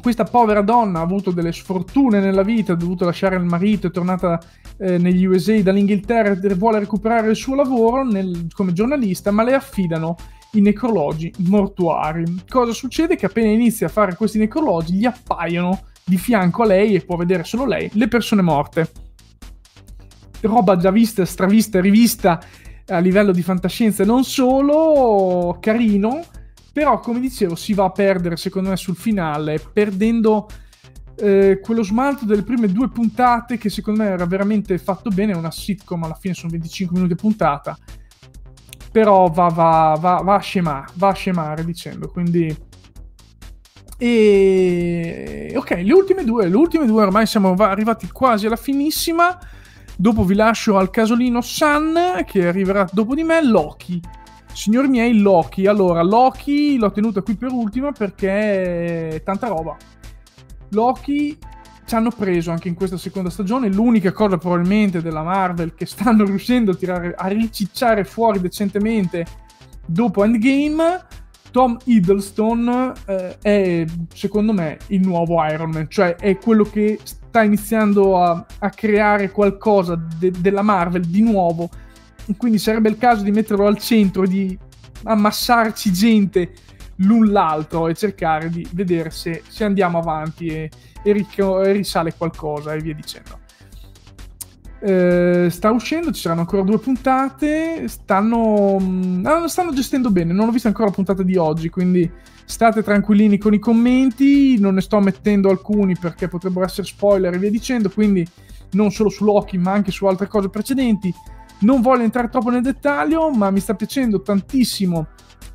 questa 0.00 0.22
povera 0.22 0.62
donna 0.62 1.00
ha 1.00 1.02
avuto 1.02 1.32
delle 1.32 1.52
sfortune 1.52 2.20
nella 2.20 2.42
vita, 2.42 2.74
ha 2.74 2.76
dovuto 2.76 3.04
lasciare 3.04 3.34
il 3.34 3.44
marito, 3.44 3.88
è 3.88 3.90
tornata 3.90 4.40
eh, 4.78 4.98
negli 4.98 5.24
USA 5.24 5.60
dall'Inghilterra 5.60 6.38
vuole 6.54 6.78
recuperare 6.78 7.30
il 7.30 7.36
suo 7.36 7.54
lavoro 7.54 8.04
nel, 8.04 8.46
come 8.52 8.72
giornalista, 8.72 9.30
ma 9.30 9.42
le 9.42 9.54
affidano 9.54 10.16
i 10.52 10.60
necrologi 10.60 11.32
mortuari. 11.38 12.24
Cosa 12.48 12.72
succede? 12.72 13.16
Che 13.16 13.26
appena 13.26 13.48
inizia 13.48 13.86
a 13.86 13.90
fare 13.90 14.14
questi 14.14 14.38
necrologi 14.38 14.94
gli 14.94 15.04
appaiono 15.04 15.82
di 16.04 16.16
fianco 16.16 16.62
a 16.62 16.66
lei 16.66 16.94
e 16.94 17.00
può 17.00 17.16
vedere 17.16 17.44
solo 17.44 17.66
lei 17.66 17.90
le 17.92 18.08
persone 18.08 18.42
morte. 18.42 18.90
Roba 20.40 20.76
già 20.76 20.90
vista, 20.90 21.24
stravista, 21.24 21.80
rivista 21.80 22.40
a 22.86 22.98
livello 23.00 23.32
di 23.32 23.42
fantascienza 23.42 24.04
non 24.04 24.24
solo, 24.24 25.58
carino, 25.60 26.24
però 26.72 27.00
come 27.00 27.20
dicevo 27.20 27.54
si 27.54 27.74
va 27.74 27.84
a 27.84 27.90
perdere 27.90 28.36
secondo 28.36 28.70
me 28.70 28.76
sul 28.76 28.96
finale, 28.96 29.58
perdendo 29.58 30.46
eh, 31.18 31.60
quello 31.60 31.82
smalto 31.82 32.24
delle 32.24 32.42
prime 32.42 32.68
due 32.68 32.88
puntate 32.88 33.58
che 33.58 33.70
secondo 33.70 34.02
me 34.02 34.10
era 34.10 34.26
veramente 34.26 34.78
fatto 34.78 35.10
bene, 35.10 35.32
è 35.32 35.36
una 35.36 35.50
sitcom, 35.50 36.04
alla 36.04 36.14
fine 36.14 36.34
sono 36.34 36.52
25 36.52 36.94
minuti 36.94 37.14
a 37.14 37.16
puntata, 37.16 37.78
però 38.92 39.28
va, 39.28 39.48
va, 39.48 39.96
va, 39.98 40.20
va 40.22 40.34
a 40.34 40.40
scemare, 40.40 40.86
va 40.94 41.08
a 41.08 41.14
scemare 41.14 41.64
dicendo, 41.64 42.08
quindi... 42.08 42.66
E 44.00 45.52
ok, 45.56 45.70
le 45.82 45.92
ultime 45.92 46.22
due, 46.22 46.46
le 46.46 46.54
ultime 46.54 46.86
due 46.86 47.02
ormai 47.02 47.26
siamo 47.26 47.52
arrivati 47.54 48.08
quasi 48.12 48.46
alla 48.46 48.54
finissima. 48.54 49.36
Dopo 49.96 50.22
vi 50.22 50.36
lascio 50.36 50.76
al 50.76 50.90
casolino 50.90 51.40
Sun 51.40 52.22
che 52.24 52.46
arriverà 52.46 52.86
dopo 52.92 53.16
di 53.16 53.24
me, 53.24 53.44
Loki. 53.44 54.00
Signori 54.52 54.86
miei, 54.86 55.18
Loki. 55.18 55.66
Allora, 55.66 56.02
Loki 56.02 56.78
l'ho 56.78 56.92
tenuta 56.92 57.22
qui 57.22 57.34
per 57.34 57.50
ultima 57.50 57.90
perché 57.90 59.20
tanta 59.24 59.48
roba. 59.48 59.76
Loki 60.70 61.36
ci 61.88 61.94
hanno 61.94 62.10
preso 62.10 62.50
anche 62.50 62.68
in 62.68 62.74
questa 62.74 62.98
seconda 62.98 63.30
stagione. 63.30 63.72
L'unica 63.72 64.12
cosa 64.12 64.36
probabilmente 64.36 65.00
della 65.00 65.22
Marvel 65.22 65.74
che 65.74 65.86
stanno 65.86 66.24
riuscendo 66.24 66.72
a 66.72 66.74
tirare, 66.74 67.14
a 67.16 67.26
ricicciare 67.28 68.04
fuori 68.04 68.40
decentemente 68.40 69.26
dopo 69.86 70.22
Endgame. 70.22 71.06
Tom 71.50 71.78
Hiddleston 71.82 72.92
eh, 73.06 73.38
è 73.40 73.84
secondo 74.12 74.52
me 74.52 74.76
il 74.88 75.00
nuovo 75.00 75.42
Iron 75.46 75.70
Man, 75.70 75.88
cioè 75.88 76.16
è 76.16 76.36
quello 76.36 76.64
che 76.64 77.00
sta 77.02 77.42
iniziando 77.42 78.22
a, 78.22 78.44
a 78.58 78.68
creare 78.68 79.30
qualcosa 79.30 79.98
de- 80.18 80.30
della 80.30 80.60
Marvel 80.60 81.06
di 81.06 81.22
nuovo. 81.22 81.70
Quindi 82.36 82.58
sarebbe 82.58 82.90
il 82.90 82.98
caso 82.98 83.22
di 83.22 83.30
metterlo 83.30 83.66
al 83.66 83.78
centro, 83.78 84.26
di 84.26 84.56
ammassarci 85.04 85.90
gente 85.90 86.52
l'un 86.98 87.30
l'altro 87.30 87.88
e 87.88 87.94
cercare 87.94 88.48
di 88.48 88.66
vedere 88.72 89.10
se, 89.10 89.42
se 89.46 89.64
andiamo 89.64 89.98
avanti 89.98 90.46
e, 90.46 90.70
e, 91.02 91.12
ric- 91.12 91.38
e, 91.38 91.72
risale 91.72 92.14
qualcosa 92.16 92.72
e 92.74 92.80
via 92.80 92.94
dicendo. 92.94 93.46
Eh, 94.80 95.48
sta 95.50 95.72
uscendo, 95.72 96.12
ci 96.12 96.20
saranno 96.20 96.40
ancora 96.40 96.62
due 96.62 96.78
puntate. 96.78 97.88
Stanno, 97.88 98.78
mh, 98.78 99.22
mm, 99.26 99.44
stanno 99.44 99.72
gestendo 99.72 100.10
bene. 100.10 100.32
Non 100.32 100.48
ho 100.48 100.52
visto 100.52 100.68
ancora 100.68 100.88
la 100.88 100.94
puntata 100.94 101.22
di 101.22 101.36
oggi, 101.36 101.68
quindi 101.68 102.10
state 102.44 102.82
tranquillini 102.82 103.38
con 103.38 103.54
i 103.54 103.58
commenti. 103.58 104.58
Non 104.58 104.74
ne 104.74 104.80
sto 104.80 105.00
mettendo 105.00 105.50
alcuni 105.50 105.96
perché 105.98 106.28
potrebbero 106.28 106.64
essere 106.64 106.86
spoiler 106.86 107.34
e 107.34 107.38
via 107.38 107.50
dicendo. 107.50 107.90
Quindi 107.90 108.26
non 108.72 108.90
solo 108.90 109.08
su 109.08 109.24
Loki, 109.24 109.58
ma 109.58 109.72
anche 109.72 109.90
su 109.90 110.06
altre 110.06 110.28
cose 110.28 110.48
precedenti. 110.48 111.12
Non 111.60 111.80
voglio 111.80 112.04
entrare 112.04 112.28
troppo 112.28 112.50
nel 112.50 112.62
dettaglio, 112.62 113.30
ma 113.30 113.50
mi 113.50 113.58
sta 113.58 113.74
piacendo 113.74 114.22
tantissimo 114.22 115.08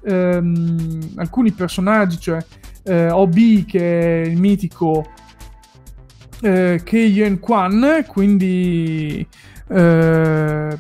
ehm, 0.04 1.14
alcuni 1.16 1.52
personaggi, 1.52 2.20
cioè 2.20 2.44
eh, 2.84 3.10
OB 3.10 3.66
che 3.66 4.24
è 4.24 4.28
il 4.28 4.38
mitico 4.38 5.06
eh, 6.42 6.82
Keien 6.84 7.40
Kwan, 7.40 8.06
quindi 8.08 9.26
eh, 9.70 10.78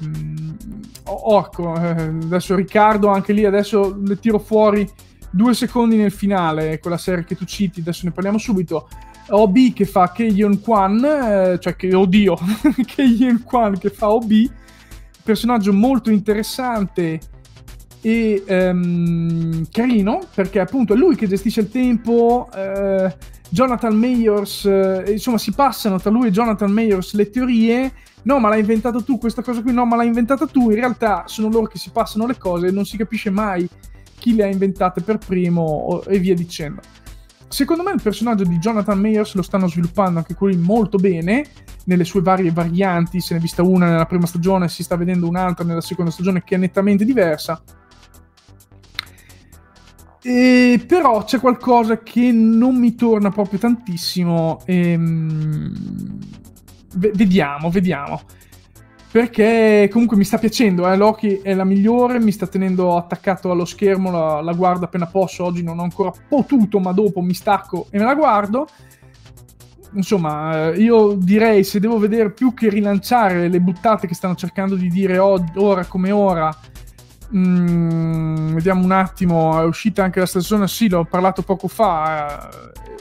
Orco, 1.06 1.74
adesso 1.74 2.56
Riccardo 2.56 3.08
anche 3.08 3.34
lì, 3.34 3.46
adesso 3.46 3.98
le 4.04 4.20
tiro 4.20 4.40
fuori 4.40 4.90
due 5.30 5.54
secondi 5.54 5.96
nel 5.96 6.12
finale, 6.12 6.80
quella 6.80 6.98
serie 6.98 7.24
che 7.24 7.36
tu 7.36 7.46
citi, 7.46 7.80
adesso 7.80 8.06
ne 8.06 8.12
parliamo 8.12 8.38
subito. 8.38 8.88
OB 9.30 9.74
che 9.74 9.86
fa 9.86 10.12
Keien 10.12 10.60
Kwan, 10.60 11.04
eh, 11.04 11.58
cioè 11.60 11.76
che 11.76 11.96
oddio, 11.96 12.38
Keien 12.86 13.42
Kwan 13.44 13.78
che 13.78 13.90
fa 13.90 14.12
OB, 14.12 14.32
personaggio 15.24 15.72
molto 15.72 16.12
interessante 16.12 17.20
e 18.06 18.44
um, 18.48 19.66
carino 19.72 20.20
perché 20.36 20.60
appunto 20.60 20.94
è 20.94 20.98
lui 20.98 21.16
che 21.16 21.26
gestisce 21.26 21.62
il 21.62 21.70
tempo. 21.70 22.50
Uh, 22.54 23.10
Jonathan 23.50 23.96
Mayors, 23.96 24.64
uh, 24.64 25.10
insomma, 25.10 25.38
si 25.38 25.54
passano 25.54 26.00
tra 26.00 26.12
lui 26.12 26.28
e 26.28 26.32
Jonathan 26.32 26.70
Mayors 26.70 27.14
le 27.14 27.30
teorie. 27.30 27.94
No, 28.24 28.40
ma 28.40 28.50
l'hai 28.50 28.60
inventato 28.60 29.04
tu 29.04 29.18
questa 29.18 29.42
cosa 29.42 29.62
qui, 29.62 29.72
no, 29.72 29.86
ma 29.86 29.96
l'hai 29.96 30.08
inventata 30.08 30.46
tu. 30.46 30.70
In 30.70 30.76
realtà 30.76 31.24
sono 31.28 31.50
loro 31.50 31.68
che 31.68 31.78
si 31.78 31.92
passano 31.92 32.28
le 32.28 32.38
cose 32.38 32.68
e 32.68 32.72
non 32.72 32.86
si 32.86 32.98
capisce 32.98 33.30
mai 33.30 33.68
chi 34.20 34.36
le 34.36 34.44
ha 34.44 34.48
inventate 34.48 35.02
per 35.02 35.18
primo 35.18 36.02
e 36.06 36.20
via 36.20 36.36
dicendo. 36.36 36.82
Secondo 37.48 37.84
me 37.84 37.92
il 37.92 38.02
personaggio 38.02 38.44
di 38.44 38.58
Jonathan 38.58 39.00
Mayers 39.00 39.36
lo 39.36 39.44
stanno 39.44 39.68
sviluppando 39.68 40.20
anche 40.20 40.34
qui 40.34 40.58
molto 40.58 40.98
bene, 40.98 41.46
nelle 41.86 42.04
sue 42.04 42.22
varie 42.22 42.52
varianti, 42.52 43.20
se 43.20 43.34
ne 43.34 43.40
è 43.40 43.42
vista 43.42 43.62
una 43.62 43.88
nella 43.88 44.06
prima 44.06 44.26
stagione, 44.26 44.70
si 44.70 44.84
sta 44.84 44.96
vedendo 44.96 45.28
un'altra 45.28 45.64
nella 45.64 45.82
seconda 45.82 46.10
stagione 46.10 46.44
che 46.44 46.56
è 46.56 46.58
nettamente 46.58 47.06
diversa. 47.06 47.62
E, 50.24 50.84
però 50.88 51.26
c'è 51.26 51.40
qualcosa 51.40 52.02
che 52.02 52.32
non 52.32 52.78
mi 52.78 52.96
torna 52.96 53.30
proprio 53.30 53.60
tantissimo. 53.60 54.62
E, 54.66 54.96
um, 54.96 55.74
vediamo, 56.96 57.70
vediamo. 57.70 58.22
Perché 59.12 59.90
comunque 59.92 60.18
mi 60.18 60.24
sta 60.24 60.40
piacendo, 60.40 60.90
eh? 60.90 60.96
Loki 60.96 61.42
è 61.44 61.54
la 61.54 61.66
migliore, 61.66 62.20
mi 62.20 62.32
sta 62.32 62.48
tenendo 62.48 62.98
attaccato 62.98 63.52
allo 63.52 63.66
schermo, 63.66 64.10
la, 64.10 64.42
la 64.42 64.54
guardo 64.54 64.86
appena 64.86 65.06
posso, 65.06 65.44
oggi 65.44 65.62
non 65.62 65.78
ho 65.78 65.84
ancora 65.84 66.12
potuto, 66.28 66.80
ma 66.80 66.94
dopo 66.94 67.22
mi 67.22 67.36
stacco 67.36 67.88
e 67.92 68.00
me 68.00 68.06
la 68.06 68.16
guardo 68.16 68.68
insomma, 69.96 70.72
eh, 70.72 70.82
io 70.82 71.14
direi 71.14 71.64
se 71.64 71.80
devo 71.80 71.98
vedere 71.98 72.32
più 72.32 72.54
che 72.54 72.70
rilanciare 72.70 73.48
le 73.48 73.60
buttate 73.60 74.08
che 74.08 74.16
stanno 74.16 74.36
cercando 74.36 74.76
di 74.76 74.90
dire 74.90 75.18
ora 75.18 75.86
come 75.86 76.12
ora 76.12 76.56
Mm, 77.36 78.54
vediamo 78.54 78.84
un 78.84 78.92
attimo, 78.92 79.60
è 79.60 79.66
uscita 79.66 80.04
anche 80.04 80.20
la 80.20 80.26
stagione, 80.28 80.68
sì, 80.68 80.88
l'ho 80.88 81.06
parlato 81.06 81.42
poco 81.42 81.68
fa, 81.68 82.50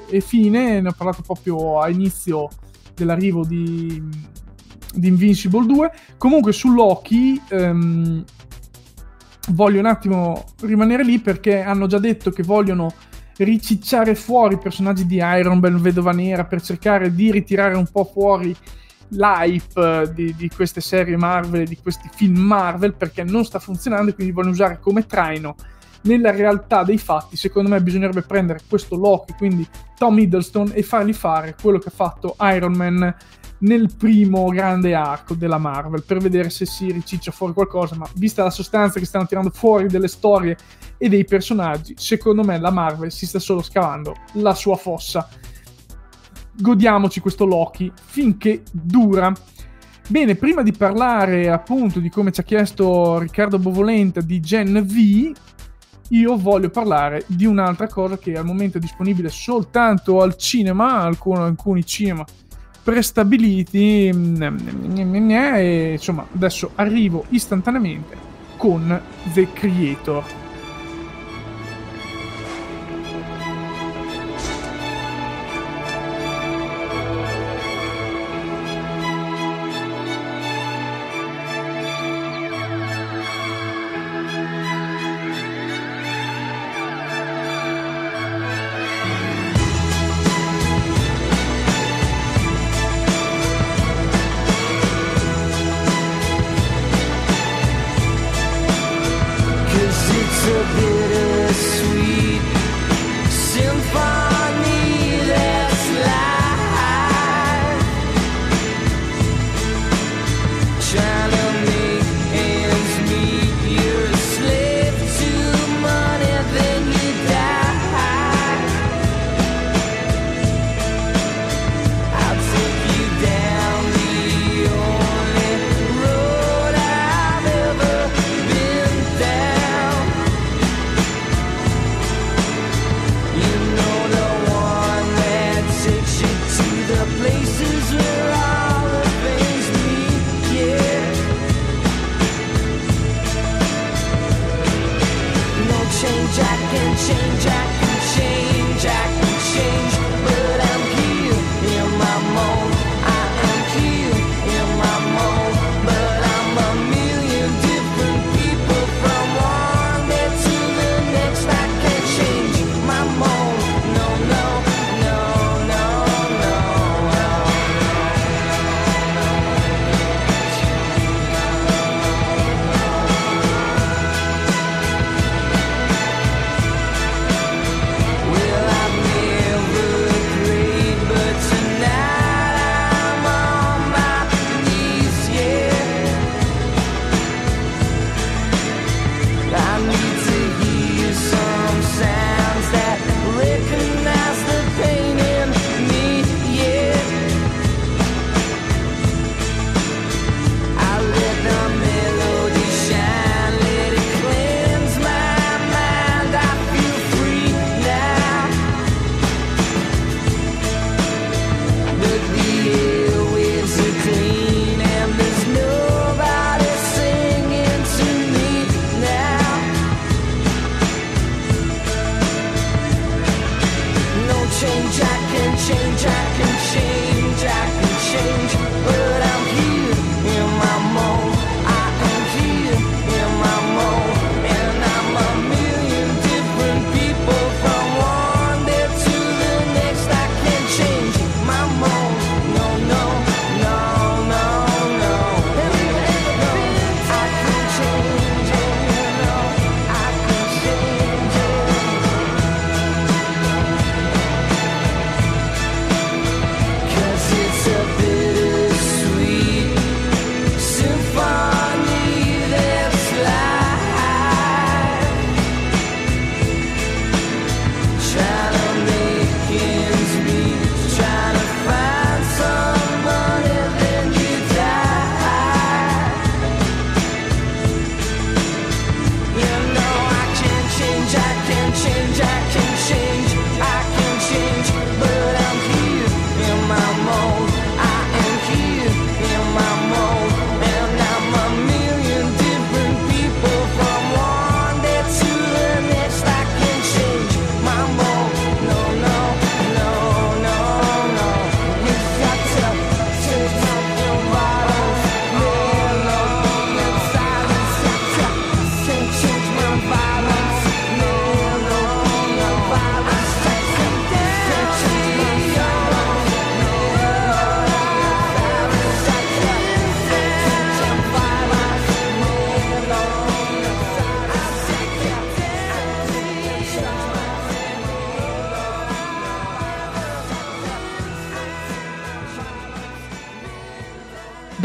eh, 0.08 0.16
e 0.16 0.20
fine, 0.20 0.80
ne 0.80 0.88
ho 0.88 0.94
parlato 0.96 1.22
proprio 1.22 1.80
a 1.80 1.90
inizio 1.90 2.48
dell'arrivo 2.94 3.44
di, 3.44 4.02
di 4.94 5.08
Invincible 5.08 5.66
2. 5.66 5.92
Comunque 6.16 6.52
su 6.52 6.72
Loki 6.72 7.40
ehm, 7.48 8.24
voglio 9.50 9.78
un 9.80 9.86
attimo 9.86 10.44
rimanere 10.60 11.04
lì 11.04 11.18
perché 11.18 11.60
hanno 11.60 11.86
già 11.86 11.98
detto 11.98 12.30
che 12.30 12.42
vogliono 12.42 12.92
ricicciare 13.38 14.14
fuori 14.14 14.54
i 14.54 14.58
personaggi 14.58 15.06
di 15.06 15.16
Iron 15.16 15.58
Man, 15.58 15.80
Vedova 15.80 16.12
Nera, 16.12 16.44
per 16.44 16.62
cercare 16.62 17.14
di 17.14 17.30
ritirare 17.30 17.74
un 17.74 17.86
po' 17.90 18.04
fuori 18.04 18.54
l'hype 19.12 20.12
di, 20.14 20.34
di, 20.34 20.48
queste 20.48 20.80
serie 20.80 21.16
Marvel, 21.16 21.66
di 21.66 21.78
questi 21.78 22.08
film 22.12 22.38
Marvel, 22.38 22.94
perché 22.94 23.22
non 23.22 23.44
sta 23.44 23.58
funzionando 23.58 24.10
e 24.10 24.14
quindi 24.14 24.32
vogliono 24.32 24.52
usare 24.52 24.78
come 24.80 25.06
traino. 25.06 25.54
Nella 26.02 26.32
realtà 26.32 26.82
dei 26.82 26.98
fatti, 26.98 27.36
secondo 27.36 27.68
me, 27.68 27.80
bisognerebbe 27.80 28.22
prendere 28.22 28.60
questo 28.68 28.96
Loki, 28.96 29.34
quindi 29.36 29.66
Tom 29.96 30.18
Hiddleston, 30.18 30.72
e 30.74 30.82
fargli 30.82 31.12
fare 31.12 31.54
quello 31.60 31.78
che 31.78 31.88
ha 31.88 31.92
fatto 31.92 32.34
Iron 32.40 32.72
Man 32.72 33.14
nel 33.58 33.94
primo 33.96 34.48
grande 34.48 34.94
arco 34.94 35.34
della 35.34 35.58
Marvel, 35.58 36.02
per 36.02 36.18
vedere 36.18 36.50
se 36.50 36.66
si 36.66 36.90
riciccia 36.90 37.30
fuori 37.30 37.52
qualcosa, 37.52 37.94
ma 37.94 38.08
vista 38.14 38.42
la 38.42 38.50
sostanza 38.50 38.98
che 38.98 39.06
stanno 39.06 39.26
tirando 39.26 39.50
fuori 39.50 39.86
delle 39.86 40.08
storie 40.08 40.56
e 40.98 41.08
dei 41.08 41.24
personaggi, 41.24 41.94
secondo 41.96 42.42
me 42.42 42.58
la 42.58 42.70
Marvel 42.70 43.12
si 43.12 43.26
sta 43.26 43.38
solo 43.38 43.62
scavando 43.62 44.14
la 44.34 44.54
sua 44.54 44.76
fossa 44.76 45.28
godiamoci 46.54 47.20
questo 47.20 47.44
Loki 47.44 47.90
finché 47.94 48.62
dura. 48.70 49.32
Bene, 50.08 50.34
prima 50.34 50.62
di 50.62 50.72
parlare 50.72 51.50
appunto 51.50 52.00
di 52.00 52.10
come 52.10 52.32
ci 52.32 52.40
ha 52.40 52.44
chiesto 52.44 53.18
Riccardo 53.18 53.58
Bovolenta 53.58 54.20
di 54.20 54.40
Gen 54.40 54.84
V, 54.84 55.32
io 56.08 56.36
voglio 56.36 56.68
parlare 56.68 57.24
di 57.26 57.46
un'altra 57.46 57.86
cosa 57.86 58.18
che 58.18 58.36
al 58.36 58.44
momento 58.44 58.76
è 58.76 58.80
disponibile 58.80 59.30
soltanto 59.30 60.20
al 60.20 60.36
cinema, 60.36 61.00
alcuni, 61.00 61.38
alcuni 61.38 61.86
cinema 61.86 62.24
prestabiliti 62.82 64.08
e 64.08 65.92
insomma 65.92 66.26
adesso 66.34 66.72
arrivo 66.74 67.24
istantaneamente 67.28 68.16
con 68.56 69.00
The 69.32 69.48
Creator. 69.52 70.41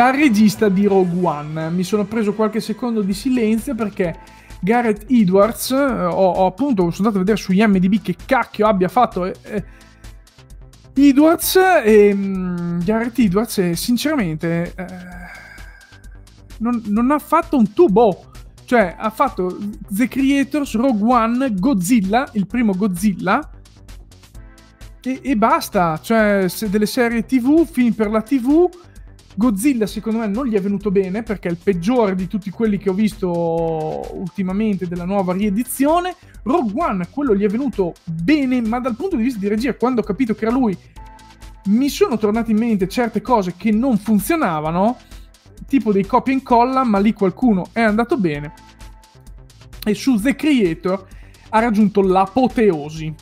Dal 0.08 0.16
regista 0.16 0.70
di 0.70 0.86
Rogue 0.86 1.20
One. 1.22 1.70
Mi 1.70 1.84
sono 1.84 2.05
preso 2.05 2.34
qualche 2.34 2.62
secondo 2.62 3.01
di 3.01 3.14
silenzio 3.14 3.76
perché 3.76 4.18
Gareth 4.62 5.05
Edwards, 5.10 5.72
eh, 5.72 5.76
ho, 5.76 6.32
ho, 6.32 6.45
appunto, 6.45 6.89
sono 6.91 7.10
andato 7.10 7.18
a 7.18 7.20
vedere 7.20 7.38
su 7.38 7.51
IMDb 7.51 8.01
che 8.01 8.16
cacchio 8.26 8.68
abbia 8.68 8.88
fatto 8.88 9.26
eh, 9.26 9.36
eh 9.43 9.64
Edwards 10.93 11.60
e 11.84 12.12
um, 12.12 12.84
Gareth 12.84 13.20
Edwards 13.20 13.58
e 13.60 13.76
sinceramente 13.76 14.74
eh, 14.76 14.86
non, 16.60 16.82
non, 16.86 17.12
ha 17.12 17.20
fatto 17.20 17.58
un 17.58 17.74
tubo. 17.74 18.32
Cioè, 18.66 18.95
ha 18.97 19.10
fatto 19.10 19.58
The 19.89 20.08
Creators, 20.08 20.76
Rogue 20.76 21.14
One, 21.14 21.53
Godzilla, 21.53 22.28
il 22.34 22.47
primo 22.47 22.74
Godzilla, 22.74 23.49
e, 25.01 25.20
e 25.22 25.36
basta. 25.36 25.99
Cioè, 26.01 26.45
se 26.47 26.70
delle 26.70 26.86
serie 26.86 27.26
TV, 27.26 27.66
film 27.66 27.93
per 27.93 28.10
la 28.10 28.22
TV, 28.22 28.68
Godzilla 29.38 29.86
secondo 29.86 30.18
me 30.18 30.26
non 30.26 30.48
gli 30.48 30.56
è 30.56 30.60
venuto 30.60 30.90
bene 30.90 31.22
perché 31.22 31.48
è 31.48 31.52
il 31.52 31.60
peggiore 31.64 32.16
di 32.16 32.26
tutti 32.26 32.50
quelli 32.50 32.80
che 32.80 32.90
ho 32.90 32.94
visto 32.94 33.30
ultimamente 34.16 34.88
della 34.88 35.06
nuova 35.06 35.34
riedizione. 35.34 36.16
Rogue 36.42 36.84
One, 36.84 37.08
quello 37.12 37.36
gli 37.36 37.44
è 37.44 37.48
venuto 37.48 37.94
bene, 38.04 38.62
ma 38.62 38.80
dal 38.80 38.96
punto 38.96 39.16
di 39.16 39.22
vista 39.22 39.38
di 39.38 39.48
regia, 39.48 39.76
quando 39.76 40.02
ho 40.02 40.04
capito 40.04 40.34
che 40.34 40.46
era 40.46 40.56
lui, 40.56 40.76
mi 41.66 41.88
sono 41.88 42.18
tornate 42.18 42.50
in 42.50 42.58
mente 42.58 42.88
certe 42.88 43.22
cose 43.22 43.54
che 43.56 43.70
non 43.70 44.00
funzionavano, 44.00 44.98
tipo 45.68 45.92
dei 45.92 46.08
copia 46.08 46.34
e 46.34 46.38
incolla, 46.38 46.84
ma 46.84 46.98
lì 46.98 47.14
qualcuno 47.14 47.68
è 47.74 47.82
andato 47.82 48.18
bene. 48.18 48.54
E 49.86 49.94
su 49.94 50.20
The 50.20 50.36
Creator 50.36 51.08
ha 51.50 51.60
raggiunto 51.60 52.02
l'apoteosi. 52.02 53.14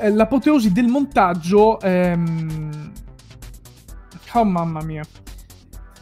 Eh, 0.00 0.10
l'apoteosi 0.10 0.72
del 0.72 0.86
montaggio... 0.86 1.78
Ehm... 1.82 2.92
Oh 4.32 4.44
mamma 4.44 4.82
mia 4.82 5.02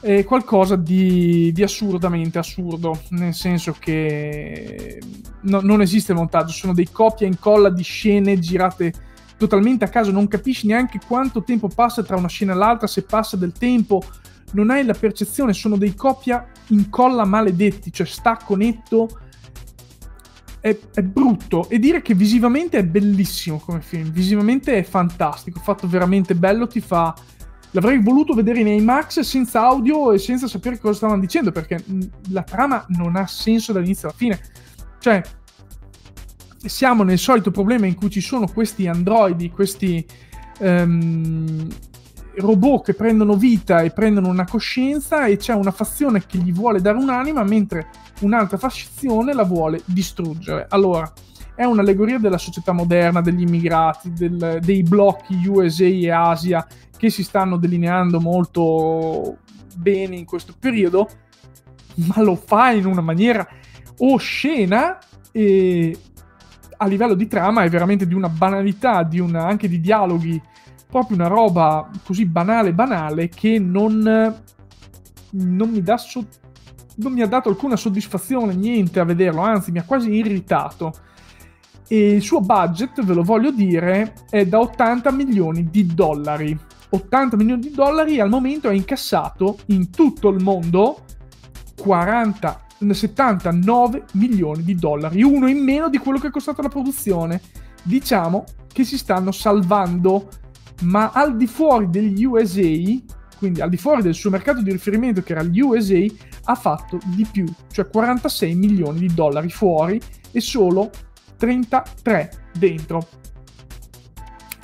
è 0.06 0.22
qualcosa 0.22 0.76
di, 0.76 1.50
di, 1.52 1.64
assurdamente 1.64 2.38
assurdo, 2.38 3.02
nel 3.10 3.34
senso 3.34 3.74
che 3.76 5.00
no, 5.40 5.60
non 5.60 5.80
esiste 5.80 6.14
montaggio, 6.14 6.52
sono 6.52 6.72
dei 6.72 6.88
copia 6.92 7.26
e 7.26 7.30
incolla 7.30 7.70
di 7.70 7.82
scene 7.82 8.38
girate 8.38 8.92
totalmente 9.36 9.84
a 9.84 9.88
caso, 9.88 10.12
non 10.12 10.28
capisci 10.28 10.68
neanche 10.68 11.00
quanto 11.04 11.42
tempo 11.42 11.66
passa 11.66 12.04
tra 12.04 12.14
una 12.14 12.28
scena 12.28 12.52
e 12.52 12.54
l'altra, 12.54 12.86
se 12.86 13.02
passa 13.02 13.36
del 13.36 13.50
tempo, 13.50 14.00
non 14.52 14.70
hai 14.70 14.84
la 14.84 14.94
percezione, 14.94 15.52
sono 15.52 15.76
dei 15.76 15.96
copia 15.96 16.46
incolla 16.68 17.24
maledetti, 17.24 17.92
cioè 17.92 18.06
stacco 18.06 18.54
netto. 18.54 19.08
È, 20.60 20.76
è, 20.94 21.02
brutto 21.02 21.68
e 21.68 21.78
dire 21.78 22.02
che 22.02 22.14
visivamente 22.14 22.78
è 22.78 22.84
bellissimo 22.84 23.58
come 23.58 23.80
film, 23.80 24.10
visivamente 24.10 24.76
è 24.76 24.82
fantastico, 24.82 25.60
fatto 25.60 25.86
veramente 25.86 26.34
bello, 26.34 26.66
ti 26.66 26.80
fa 26.80 27.14
l'avrei 27.70 28.00
voluto 28.02 28.34
vedere 28.34 28.60
in 28.60 28.68
IMAX 28.68 29.20
senza 29.20 29.62
audio 29.62 30.12
e 30.12 30.18
senza 30.18 30.46
sapere 30.46 30.78
cosa 30.78 30.94
stavano 30.94 31.20
dicendo, 31.20 31.52
perché 31.52 31.82
la 32.30 32.42
trama 32.42 32.84
non 32.88 33.16
ha 33.16 33.26
senso 33.26 33.72
dall'inizio 33.72 34.08
alla 34.08 34.16
fine. 34.16 34.40
Cioè, 34.98 35.22
siamo 36.58 37.02
nel 37.02 37.18
solito 37.18 37.50
problema 37.50 37.86
in 37.86 37.94
cui 37.94 38.10
ci 38.10 38.20
sono 38.20 38.46
questi 38.46 38.86
androidi, 38.88 39.50
questi 39.50 40.04
um, 40.60 41.68
robot 42.36 42.84
che 42.84 42.94
prendono 42.94 43.36
vita 43.36 43.80
e 43.80 43.90
prendono 43.90 44.28
una 44.28 44.44
coscienza 44.44 45.26
e 45.26 45.36
c'è 45.36 45.54
una 45.54 45.70
fazione 45.70 46.24
che 46.26 46.38
gli 46.38 46.52
vuole 46.52 46.80
dare 46.80 46.98
un'anima 46.98 47.42
mentre 47.44 47.88
un'altra 48.20 48.56
fazione 48.56 49.32
la 49.32 49.44
vuole 49.44 49.80
distruggere. 49.84 50.66
Allora, 50.68 51.10
è 51.54 51.64
un'allegoria 51.64 52.18
della 52.18 52.36
società 52.36 52.72
moderna, 52.72 53.22
degli 53.22 53.40
immigrati, 53.40 54.12
del, 54.12 54.58
dei 54.60 54.82
blocchi 54.82 55.46
USA 55.46 55.84
e 55.84 56.10
Asia 56.10 56.66
che 56.96 57.10
si 57.10 57.22
stanno 57.22 57.56
delineando 57.56 58.20
molto 58.20 59.38
bene 59.76 60.16
in 60.16 60.24
questo 60.24 60.54
periodo, 60.58 61.08
ma 62.06 62.22
lo 62.22 62.34
fa 62.34 62.70
in 62.70 62.86
una 62.86 63.00
maniera 63.00 63.46
oscena 63.98 64.98
e 65.32 65.96
a 66.78 66.86
livello 66.86 67.14
di 67.14 67.26
trama 67.26 67.62
è 67.62 67.68
veramente 67.68 68.06
di 68.06 68.14
una 68.14 68.28
banalità, 68.28 69.02
di 69.02 69.18
una, 69.18 69.46
anche 69.46 69.68
di 69.68 69.80
dialoghi, 69.80 70.40
proprio 70.88 71.16
una 71.16 71.28
roba 71.28 71.90
così 72.04 72.26
banale 72.26 72.72
banale 72.72 73.28
che 73.28 73.58
non, 73.58 74.00
non 75.30 75.70
mi 75.70 75.82
dà 75.82 75.96
so- 75.96 76.26
non 76.96 77.12
mi 77.12 77.22
ha 77.22 77.26
dato 77.26 77.48
alcuna 77.48 77.76
soddisfazione, 77.76 78.54
niente 78.54 79.00
a 79.00 79.04
vederlo, 79.04 79.42
anzi 79.42 79.70
mi 79.70 79.78
ha 79.78 79.84
quasi 79.84 80.12
irritato. 80.12 80.92
E 81.88 82.12
il 82.12 82.22
suo 82.22 82.40
budget, 82.40 83.04
ve 83.04 83.14
lo 83.14 83.22
voglio 83.22 83.50
dire, 83.50 84.14
è 84.30 84.46
da 84.46 84.60
80 84.60 85.10
milioni 85.12 85.68
di 85.70 85.86
dollari. 85.86 86.58
80 86.88 87.36
milioni 87.36 87.60
di 87.60 87.70
dollari 87.70 88.20
al 88.20 88.28
momento 88.28 88.68
ha 88.68 88.72
incassato 88.72 89.58
in 89.66 89.90
tutto 89.90 90.28
il 90.28 90.42
mondo 90.42 91.04
40, 91.80 92.66
79 92.90 94.04
milioni 94.12 94.62
di 94.62 94.74
dollari, 94.74 95.22
uno 95.22 95.48
in 95.48 95.62
meno 95.62 95.88
di 95.88 95.98
quello 95.98 96.18
che 96.18 96.28
è 96.28 96.30
costato 96.30 96.62
la 96.62 96.68
produzione. 96.68 97.40
Diciamo 97.82 98.44
che 98.72 98.84
si 98.84 98.98
stanno 98.98 99.32
salvando, 99.32 100.28
ma 100.82 101.10
al 101.12 101.36
di 101.36 101.46
fuori 101.46 101.88
degli 101.88 102.24
USA, 102.24 102.60
quindi 103.38 103.60
al 103.60 103.70
di 103.70 103.76
fuori 103.76 104.02
del 104.02 104.14
suo 104.14 104.30
mercato 104.30 104.62
di 104.62 104.72
riferimento 104.72 105.22
che 105.22 105.32
era 105.32 105.42
gli 105.42 105.60
USA, 105.60 106.04
ha 106.44 106.54
fatto 106.54 106.98
di 107.06 107.26
più, 107.30 107.46
cioè 107.70 107.88
46 107.88 108.54
milioni 108.54 109.00
di 109.00 109.14
dollari 109.14 109.50
fuori 109.50 110.00
e 110.30 110.40
solo 110.40 110.90
33 111.36 112.50
dentro. 112.58 113.06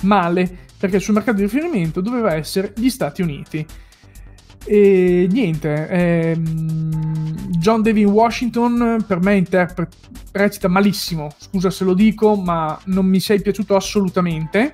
Male, 0.01 0.59
perché 0.83 0.99
sul 0.99 1.13
mercato 1.13 1.37
di 1.37 1.43
riferimento 1.43 2.01
doveva 2.01 2.33
essere 2.33 2.73
gli 2.75 2.89
Stati 2.89 3.21
Uniti. 3.21 3.65
E 4.65 5.29
niente, 5.31 5.87
ehm, 5.87 7.47
John 7.51 7.81
Devin 7.81 8.07
Washington 8.07 9.01
per 9.07 9.21
me 9.21 9.37
interpre- 9.37 9.87
recita 10.33 10.67
malissimo, 10.67 11.29
scusa 11.37 11.69
se 11.69 11.85
lo 11.85 11.93
dico, 11.93 12.35
ma 12.35 12.77
non 12.87 13.05
mi 13.05 13.21
sei 13.21 13.41
piaciuto 13.41 13.77
assolutamente. 13.77 14.73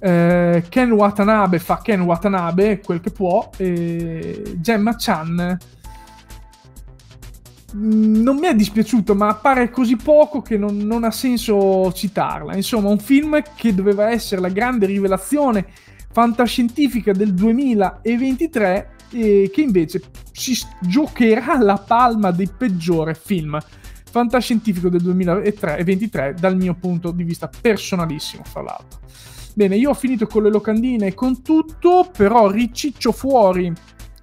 eh, 0.00 0.64
Ken 0.68 0.90
Watanabe 0.90 1.60
fa 1.60 1.80
Ken 1.80 2.00
Watanabe 2.00 2.80
quel 2.80 3.00
che 3.00 3.10
può 3.10 3.50
e 3.56 4.56
Gemma 4.56 4.96
Chan 4.96 5.58
non 7.74 8.38
mi 8.38 8.46
è 8.46 8.54
dispiaciuto 8.54 9.14
ma 9.14 9.28
appare 9.28 9.70
così 9.70 9.96
poco 9.96 10.40
che 10.40 10.56
non, 10.56 10.76
non 10.78 11.04
ha 11.04 11.10
senso 11.10 11.92
citarla 11.92 12.56
insomma 12.56 12.88
un 12.88 12.98
film 12.98 13.42
che 13.56 13.74
doveva 13.74 14.10
essere 14.10 14.40
la 14.40 14.48
grande 14.48 14.86
rivelazione 14.86 15.66
fantascientifica 16.10 17.12
del 17.12 17.34
2023 17.34 18.90
e 19.10 19.50
che 19.52 19.60
invece 19.60 20.02
si 20.32 20.56
giocherà 20.80 21.58
la 21.58 21.76
palma 21.76 22.30
dei 22.30 22.48
peggiore 22.54 23.14
film 23.14 23.58
fantascientifico 24.10 24.88
del 24.88 25.02
2023 25.02 26.34
dal 26.38 26.56
mio 26.56 26.74
punto 26.74 27.10
di 27.10 27.24
vista 27.24 27.48
personalissimo, 27.48 28.42
fra 28.44 28.62
l'altro. 28.62 29.00
Bene, 29.54 29.76
io 29.76 29.90
ho 29.90 29.94
finito 29.94 30.26
con 30.26 30.42
le 30.42 30.50
locandine 30.50 31.08
e 31.08 31.14
con 31.14 31.42
tutto, 31.42 32.08
però 32.16 32.48
riciccio 32.48 33.12
fuori 33.12 33.72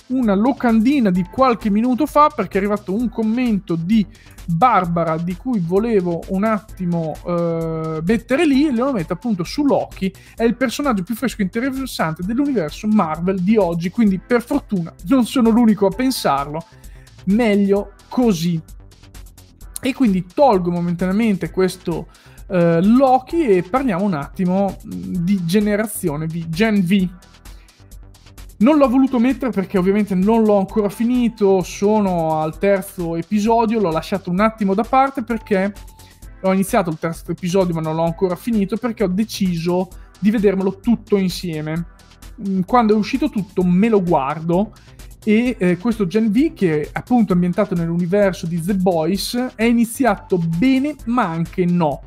una 0.08 0.36
locandina 0.36 1.10
di 1.10 1.24
qualche 1.24 1.70
minuto 1.70 2.06
fa 2.06 2.30
perché 2.30 2.58
è 2.58 2.62
arrivato 2.62 2.94
un 2.94 3.10
commento 3.10 3.76
di 3.76 4.06
Barbara 4.46 5.18
di 5.18 5.36
cui 5.36 5.60
volevo 5.60 6.22
un 6.30 6.44
attimo 6.44 7.16
uh, 7.24 8.02
mettere 8.06 8.46
lì 8.46 8.68
e 8.68 8.72
lo 8.72 8.92
metto 8.92 9.14
appunto 9.14 9.44
su 9.44 9.66
Loki. 9.66 10.14
È 10.36 10.44
il 10.44 10.56
personaggio 10.56 11.04
più 11.04 11.16
fresco 11.16 11.42
e 11.42 11.46
interessante 11.46 12.24
dell'universo 12.24 12.88
Marvel 12.88 13.40
di 13.40 13.58
oggi 13.58 13.90
quindi 13.90 14.20
per 14.20 14.44
fortuna 14.44 14.94
non 15.08 15.26
sono 15.26 15.50
l'unico 15.50 15.88
a 15.88 15.96
pensarlo. 15.96 16.64
Meglio 17.26 17.94
così. 18.08 18.62
E 19.82 19.94
quindi 19.94 20.26
tolgo 20.32 20.72
momentaneamente 20.72 21.50
questo 21.50 22.08
uh, 22.48 22.80
Loki 22.82 23.48
e 23.48 23.64
parliamo 23.64 24.04
un 24.04 24.14
attimo 24.14 24.78
di 24.84 25.44
generazione 25.46 26.28
V, 26.28 26.48
Gen 26.50 26.82
V 26.82 27.10
non 28.58 28.78
l'ho 28.78 28.88
voluto 28.88 29.20
mettere 29.20 29.52
perché 29.52 29.78
ovviamente 29.78 30.16
non 30.16 30.44
l'ho 30.44 30.58
ancora 30.58 30.90
finito, 30.90 31.62
sono 31.62 32.40
al 32.40 32.58
terzo 32.58 33.16
episodio, 33.16 33.80
l'ho 33.80 33.92
lasciato 33.92 34.30
un 34.30 34.40
attimo 34.40 34.74
da 34.74 34.84
parte 34.84 35.24
perché 35.24 35.74
ho 36.42 36.54
iniziato 36.54 36.90
il 36.90 36.98
terzo 37.00 37.32
episodio 37.32 37.74
ma 37.74 37.82
non 37.82 37.96
l'ho 37.96 38.06
ancora 38.06 38.36
finito 38.36 38.78
perché 38.78 39.04
ho 39.04 39.08
deciso 39.08 39.90
di 40.20 40.32
vedermelo 40.32 40.80
tutto 40.80 41.18
insieme. 41.18 41.86
Mm, 42.48 42.62
quando 42.62 42.94
è 42.94 42.98
uscito 42.98 43.30
tutto 43.30 43.64
me 43.64 43.90
lo 43.90 44.02
guardo 44.02 44.72
e 45.24 45.56
eh, 45.58 45.78
questo 45.78 46.06
Gen 46.06 46.32
V 46.32 46.54
che 46.54 46.82
è 46.82 46.90
appunto 46.94 47.34
ambientato 47.34 47.76
nell'universo 47.76 48.46
di 48.46 48.62
The 48.62 48.76
Boys 48.76 49.54
è 49.56 49.64
iniziato 49.64 50.38
bene 50.38 50.96
ma 51.06 51.24
anche 51.24 51.66
no 51.66 52.02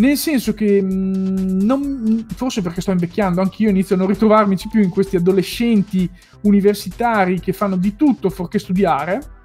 nel 0.00 0.16
senso 0.16 0.54
che 0.54 0.80
mh, 0.80 0.92
mm, 0.92 1.60
non, 1.60 2.26
forse 2.34 2.62
perché 2.62 2.80
sto 2.80 2.90
invecchiando, 2.90 3.40
anche 3.40 3.62
io 3.62 3.68
inizio 3.68 3.94
a 3.94 3.98
non 3.98 4.08
ritrovarmici 4.08 4.68
più 4.68 4.82
in 4.82 4.88
questi 4.88 5.16
adolescenti 5.16 6.10
universitari 6.42 7.38
che 7.38 7.52
fanno 7.52 7.76
di 7.76 7.94
tutto 7.94 8.30
fuorché 8.30 8.58
studiare. 8.58 9.38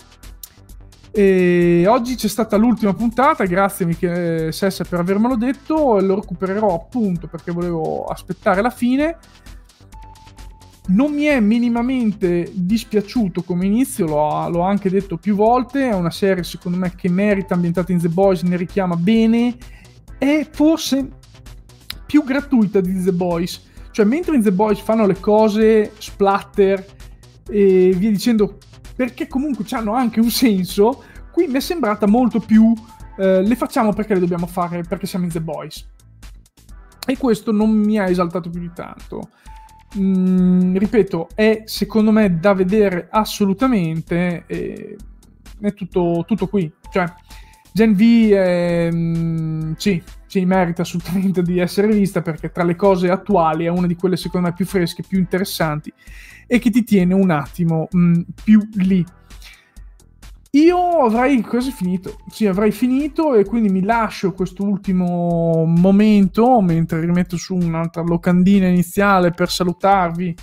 E 1.12 1.86
oggi 1.88 2.16
c'è 2.16 2.28
stata 2.28 2.58
l'ultima 2.58 2.94
puntata, 2.94 3.46
grazie 3.46 3.86
Michele 3.86 4.52
Sessa 4.52 4.84
per 4.84 5.00
avermelo 5.00 5.36
detto, 5.36 6.00
lo 6.00 6.16
recupererò 6.16 6.74
appunto 6.74 7.28
perché 7.28 7.52
volevo 7.52 8.06
aspettare 8.06 8.62
la 8.62 8.70
fine. 8.70 9.18
Non 10.88 11.14
mi 11.14 11.24
è 11.24 11.40
minimamente 11.40 12.52
dispiaciuto 12.54 13.44
come 13.44 13.66
inizio, 13.66 14.06
l'ho, 14.06 14.50
l'ho 14.50 14.62
anche 14.62 14.90
detto 14.90 15.18
più 15.18 15.36
volte, 15.36 15.90
è 15.90 15.94
una 15.94 16.12
serie 16.12 16.44
secondo 16.44 16.78
me 16.78 16.94
che 16.96 17.10
merita, 17.10 17.56
ambientata 17.56 17.92
in 17.92 18.00
The 18.00 18.10
Boys, 18.10 18.44
ne 18.44 18.56
richiama 18.56 18.96
bene 18.96 19.58
è 20.18 20.48
forse 20.52 21.08
più 22.06 22.24
gratuita 22.24 22.82
di 22.82 23.04
The 23.04 23.12
Boys. 23.12 23.64
Cioè, 23.92 24.06
mentre 24.06 24.36
in 24.36 24.42
The 24.42 24.52
Boys 24.52 24.80
fanno 24.80 25.06
le 25.06 25.20
cose 25.20 25.94
splatter 25.98 26.86
e 27.48 27.94
via 27.96 28.10
dicendo, 28.10 28.58
perché 28.96 29.28
comunque 29.28 29.66
hanno 29.72 29.94
anche 29.94 30.20
un 30.20 30.30
senso, 30.30 31.04
qui 31.32 31.48
mi 31.48 31.56
è 31.56 31.60
sembrata 31.60 32.08
molto 32.08 32.40
più 32.40 32.74
eh, 33.18 33.42
le 33.42 33.56
facciamo 33.56 33.94
perché 33.94 34.14
le 34.14 34.20
dobbiamo 34.20 34.48
fare, 34.48 34.84
perché 34.84 35.06
siamo 35.06 35.26
in 35.26 35.32
The 35.32 35.42
Boys. 35.42 35.88
E 37.06 37.18
questo 37.18 37.52
non 37.52 37.70
mi 37.70 38.00
ha 38.00 38.10
esaltato 38.10 38.50
più 38.50 38.60
di 38.60 38.72
tanto. 38.74 39.30
Mm, 39.98 40.76
ripeto, 40.76 41.30
è 41.36 41.64
secondo 41.66 42.12
me 42.12 42.40
da 42.40 42.54
vedere 42.54 43.08
assolutamente. 43.10 44.44
E 44.48 44.98
è 45.62 45.74
tutto, 45.74 46.24
tutto 46.28 46.48
qui. 46.48 46.72
Cioè, 46.92 47.06
Gen 47.76 47.94
V 47.94 48.02
eh, 48.02 49.74
sì, 49.76 50.02
sì, 50.28 50.46
merita 50.46 50.84
assolutamente 50.84 51.42
di 51.42 51.60
essere 51.60 51.88
vista 51.88 52.22
perché 52.22 52.50
tra 52.50 52.64
le 52.64 52.78
cose 52.78 53.10
attuali 53.10 53.66
è 53.66 53.68
una 53.68 53.86
di 53.86 53.98
quelle 53.98 54.16
secondo 54.16 54.48
me 54.48 54.54
più 54.54 54.66
fresche, 54.66 55.04
più 55.06 55.20
interessanti 55.20 55.92
e 56.48 56.58
che 56.58 56.70
ti 56.70 56.86
tiene 56.86 57.14
un 57.14 57.32
attimo 57.32 57.90
mh, 57.92 58.00
mm, 58.00 58.22
più 58.46 58.66
lì. 58.76 59.06
Io 60.52 60.78
avrei 61.04 61.42
quasi 61.42 61.72
finito, 61.72 62.20
sì, 62.30 62.48
avrei 62.48 62.72
finito 62.72 63.34
e 63.36 63.44
quindi 63.44 63.68
mi 63.68 63.84
lascio 63.84 64.32
questo 64.32 64.64
ultimo 64.64 65.66
momento 65.68 66.62
mentre 66.62 67.02
rimetto 67.02 67.36
su 67.36 67.56
un'altra 67.56 68.04
locandina 68.04 68.68
iniziale 68.68 69.32
per 69.32 69.50
salutarvi. 69.50 70.34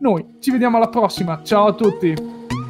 Noi 0.00 0.36
ci 0.40 0.50
vediamo 0.50 0.78
alla 0.78 0.88
prossima, 0.88 1.42
ciao 1.42 1.66
a 1.66 1.74
tutti! 1.74 2.57